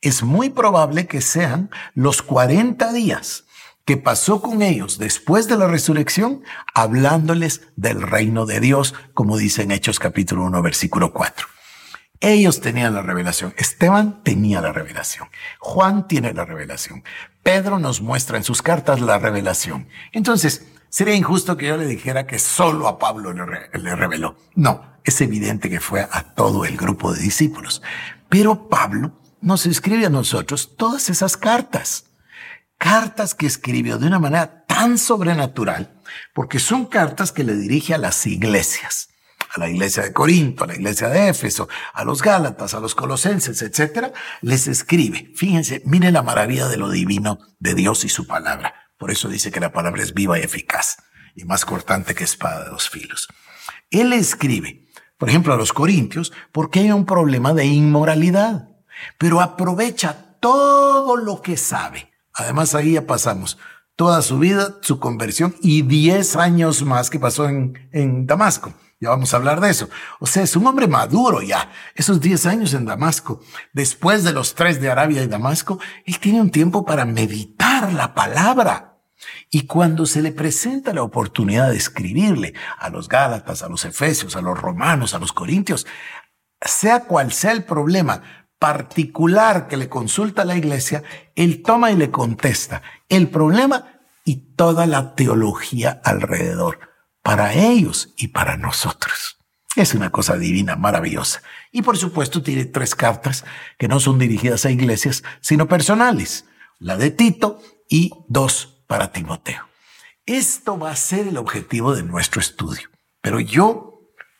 Es 0.02 0.24
muy 0.24 0.50
probable 0.50 1.06
que 1.06 1.20
sean 1.20 1.70
los 1.94 2.22
40 2.22 2.92
días 2.92 3.44
que 3.84 3.96
pasó 3.96 4.40
con 4.40 4.62
ellos 4.62 4.98
después 4.98 5.46
de 5.46 5.56
la 5.56 5.66
resurrección, 5.66 6.42
hablándoles 6.74 7.68
del 7.76 8.02
reino 8.02 8.46
de 8.46 8.60
Dios, 8.60 8.94
como 9.12 9.36
dice 9.36 9.62
en 9.62 9.72
Hechos 9.72 9.98
capítulo 9.98 10.44
1, 10.44 10.62
versículo 10.62 11.12
4. 11.12 11.46
Ellos 12.20 12.60
tenían 12.60 12.94
la 12.94 13.02
revelación. 13.02 13.52
Esteban 13.58 14.22
tenía 14.22 14.62
la 14.62 14.72
revelación. 14.72 15.28
Juan 15.58 16.08
tiene 16.08 16.32
la 16.32 16.46
revelación. 16.46 17.04
Pedro 17.42 17.78
nos 17.78 18.00
muestra 18.00 18.38
en 18.38 18.44
sus 18.44 18.62
cartas 18.62 19.02
la 19.02 19.18
revelación. 19.18 19.88
Entonces, 20.12 20.66
sería 20.88 21.14
injusto 21.14 21.58
que 21.58 21.66
yo 21.66 21.76
le 21.76 21.86
dijera 21.86 22.26
que 22.26 22.38
solo 22.38 22.88
a 22.88 22.98
Pablo 22.98 23.34
le, 23.34 23.96
reveló. 23.96 24.36
No, 24.54 24.94
es 25.04 25.20
evidente 25.20 25.68
que 25.68 25.80
fue 25.80 26.08
a 26.10 26.34
todo 26.34 26.64
el 26.64 26.78
grupo 26.78 27.12
de 27.12 27.20
discípulos. 27.20 27.82
Pero 28.30 28.70
Pablo 28.70 29.12
nos 29.42 29.66
escribe 29.66 30.06
a 30.06 30.10
nosotros 30.10 30.76
todas 30.78 31.10
esas 31.10 31.36
cartas. 31.36 32.06
Cartas 32.78 33.34
que 33.34 33.46
escribió 33.46 33.98
de 33.98 34.06
una 34.06 34.18
manera 34.18 34.64
tan 34.66 34.98
sobrenatural, 34.98 36.00
porque 36.34 36.58
son 36.58 36.86
cartas 36.86 37.32
que 37.32 37.44
le 37.44 37.54
dirige 37.54 37.94
a 37.94 37.98
las 37.98 38.26
iglesias 38.26 39.08
a 39.54 39.60
la 39.60 39.68
iglesia 39.68 40.02
de 40.02 40.12
Corinto, 40.12 40.64
a 40.64 40.66
la 40.66 40.74
iglesia 40.74 41.08
de 41.08 41.28
Éfeso, 41.28 41.68
a 41.92 42.04
los 42.04 42.22
Gálatas, 42.22 42.74
a 42.74 42.80
los 42.80 42.94
Colosenses, 42.94 43.62
etcétera, 43.62 44.12
les 44.40 44.66
escribe. 44.66 45.30
Fíjense, 45.36 45.80
miren 45.84 46.14
la 46.14 46.22
maravilla 46.22 46.66
de 46.66 46.76
lo 46.76 46.90
divino 46.90 47.38
de 47.60 47.74
Dios 47.74 48.04
y 48.04 48.08
su 48.08 48.26
palabra. 48.26 48.74
Por 48.98 49.10
eso 49.10 49.28
dice 49.28 49.52
que 49.52 49.60
la 49.60 49.72
palabra 49.72 50.02
es 50.02 50.12
viva 50.12 50.38
y 50.38 50.42
eficaz 50.42 50.96
y 51.36 51.44
más 51.44 51.64
cortante 51.64 52.14
que 52.14 52.24
espada 52.24 52.64
de 52.64 52.70
dos 52.70 52.90
filos. 52.90 53.28
Él 53.90 54.12
escribe, 54.12 54.88
por 55.18 55.28
ejemplo, 55.28 55.54
a 55.54 55.56
los 55.56 55.72
Corintios, 55.72 56.32
porque 56.52 56.80
hay 56.80 56.90
un 56.90 57.06
problema 57.06 57.54
de 57.54 57.66
inmoralidad, 57.66 58.68
pero 59.18 59.40
aprovecha 59.40 60.36
todo 60.40 61.16
lo 61.16 61.42
que 61.42 61.56
sabe. 61.56 62.12
Además, 62.34 62.74
ahí 62.74 62.92
ya 62.92 63.06
pasamos 63.06 63.58
toda 63.96 64.22
su 64.22 64.38
vida, 64.38 64.78
su 64.82 64.98
conversión 64.98 65.54
y 65.62 65.82
diez 65.82 66.36
años 66.36 66.82
más 66.82 67.10
que 67.10 67.20
pasó 67.20 67.48
en, 67.48 67.88
en 67.92 68.26
Damasco. 68.26 68.74
Ya 69.00 69.10
vamos 69.10 69.34
a 69.34 69.36
hablar 69.36 69.60
de 69.60 69.70
eso. 69.70 69.90
O 70.18 70.26
sea, 70.26 70.42
es 70.42 70.56
un 70.56 70.66
hombre 70.66 70.86
maduro 70.86 71.42
ya. 71.42 71.70
Esos 71.94 72.20
10 72.20 72.46
años 72.46 72.74
en 72.74 72.86
Damasco, 72.86 73.40
después 73.72 74.24
de 74.24 74.32
los 74.32 74.54
tres 74.54 74.80
de 74.80 74.90
Arabia 74.90 75.22
y 75.22 75.26
Damasco, 75.26 75.78
él 76.06 76.18
tiene 76.20 76.40
un 76.40 76.50
tiempo 76.50 76.86
para 76.86 77.04
meditar 77.04 77.92
la 77.92 78.14
palabra. 78.14 78.98
Y 79.50 79.66
cuando 79.66 80.06
se 80.06 80.22
le 80.22 80.32
presenta 80.32 80.94
la 80.94 81.02
oportunidad 81.02 81.70
de 81.70 81.76
escribirle 81.76 82.54
a 82.78 82.88
los 82.88 83.08
Gálatas, 83.08 83.62
a 83.62 83.68
los 83.68 83.84
Efesios, 83.84 84.36
a 84.36 84.42
los 84.42 84.58
Romanos, 84.58 85.12
a 85.12 85.18
los 85.18 85.32
Corintios, 85.32 85.86
sea 86.60 87.04
cual 87.04 87.32
sea 87.32 87.52
el 87.52 87.64
problema 87.64 88.43
particular 88.64 89.68
que 89.68 89.76
le 89.76 89.90
consulta 89.90 90.46
la 90.46 90.56
iglesia, 90.56 91.02
él 91.34 91.60
toma 91.60 91.90
y 91.90 91.96
le 91.96 92.10
contesta 92.10 92.80
el 93.10 93.28
problema 93.28 94.00
y 94.24 94.36
toda 94.56 94.86
la 94.86 95.14
teología 95.14 96.00
alrededor 96.02 96.78
para 97.22 97.52
ellos 97.52 98.14
y 98.16 98.28
para 98.28 98.56
nosotros. 98.56 99.36
Es 99.76 99.92
una 99.92 100.08
cosa 100.08 100.38
divina, 100.38 100.76
maravillosa. 100.76 101.42
Y 101.72 101.82
por 101.82 101.98
supuesto 101.98 102.42
tiene 102.42 102.64
tres 102.64 102.94
cartas 102.94 103.44
que 103.76 103.86
no 103.86 104.00
son 104.00 104.18
dirigidas 104.18 104.64
a 104.64 104.70
iglesias, 104.70 105.24
sino 105.42 105.68
personales. 105.68 106.46
La 106.78 106.96
de 106.96 107.10
Tito 107.10 107.60
y 107.86 108.12
dos 108.28 108.82
para 108.86 109.12
Timoteo. 109.12 109.68
Esto 110.24 110.78
va 110.78 110.90
a 110.90 110.96
ser 110.96 111.28
el 111.28 111.36
objetivo 111.36 111.94
de 111.94 112.02
nuestro 112.02 112.40
estudio. 112.40 112.88
Pero 113.20 113.40
yo, 113.40 113.93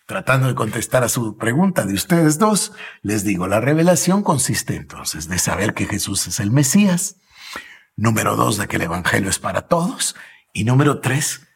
tratando 0.07 0.49
de 0.49 0.55
contestar 0.55 1.03
a 1.05 1.09
su 1.09 1.37
pregunta 1.37 1.85
de 1.85 1.95
ustedes 1.95 2.38
dos, 2.38 2.73
les 3.03 3.25
digo, 3.25 3.47
la 3.47 3.61
revelación 3.61 4.23
consiste 4.23 4.77
entonces 4.77 5.29
de 5.29 5.38
saber 5.38 5.75
que 5.75 5.87
Jesús 5.87 6.27
es 6.27 6.40
el 6.40 6.51
Mesías. 6.51 7.17
Número 7.97 8.37
dos, 8.37 8.59
de 8.59 8.67
que 8.67 8.77
el 8.77 8.83
Evangelio 8.83 9.31
es 9.31 9.38
para 9.38 9.62
todos. 9.62 10.17
Y 10.53 10.64
número 10.64 11.01
tres, 11.01 11.47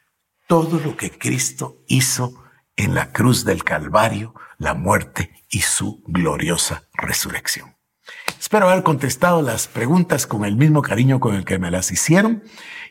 todo 0.47 0.81
lo 0.81 0.97
que 0.97 1.11
Cristo 1.11 1.83
hizo 1.89 2.43
en 2.77 2.95
la 2.95 3.13
cruz 3.13 3.45
del 3.45 3.65
Calvario, 3.65 4.35
la 4.57 4.75
muerte 4.75 5.33
y 5.51 5.61
su 5.61 6.03
gloriosa 6.07 6.85
resurrección. 6.95 7.77
Espero 8.41 8.71
haber 8.71 8.85
contestado 8.85 9.43
las 9.43 9.67
preguntas 9.67 10.27
con 10.27 10.45
el 10.45 10.57
mismo 10.57 10.81
cariño 10.81 11.21
con 11.21 11.35
el 11.35 11.45
que 11.45 11.59
me 11.59 11.71
las 11.71 11.91
hicieron 11.91 12.45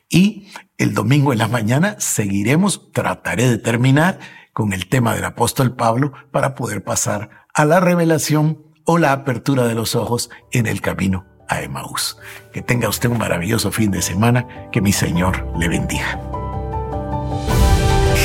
y 0.10 0.52
el 0.78 0.94
domingo 0.94 1.34
en 1.34 1.40
la 1.40 1.48
mañana 1.48 1.96
seguiremos, 2.00 2.92
trataré 2.92 3.50
de 3.50 3.58
terminar 3.58 4.20
con 4.58 4.74
el 4.74 4.88
tema 4.88 5.14
del 5.14 5.24
apóstol 5.24 5.76
Pablo 5.76 6.14
para 6.32 6.56
poder 6.56 6.84
pasar 6.84 7.46
a 7.54 7.64
la 7.64 7.80
revelación 7.80 8.64
o 8.86 8.98
la 8.98 9.12
apertura 9.12 9.68
de 9.68 9.76
los 9.76 9.94
ojos 9.94 10.32
en 10.52 10.66
el 10.66 10.82
camino 10.82 11.28
a 11.48 11.62
Emaús. 11.62 12.18
Que 12.52 12.64
tenga 12.64 12.90
usted 12.90 13.08
un 13.08 13.20
maravilloso 13.20 13.72
fin 13.72 13.92
de 13.92 14.02
semana, 14.02 14.48
que 14.72 14.82
mi 14.82 14.92
Señor 14.92 15.48
le 15.60 15.68
bendiga. 15.68 16.20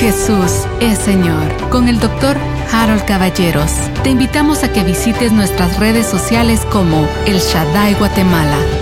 Jesús 0.00 0.66
es 0.80 0.96
Señor 1.00 1.52
con 1.68 1.86
el 1.86 2.00
doctor 2.00 2.38
Harold 2.72 3.04
Caballeros. 3.04 3.70
Te 4.02 4.08
invitamos 4.08 4.64
a 4.64 4.72
que 4.72 4.84
visites 4.84 5.32
nuestras 5.32 5.78
redes 5.78 6.06
sociales 6.06 6.64
como 6.72 7.06
El 7.26 7.40
Shaddai 7.40 7.92
Guatemala 7.92 8.81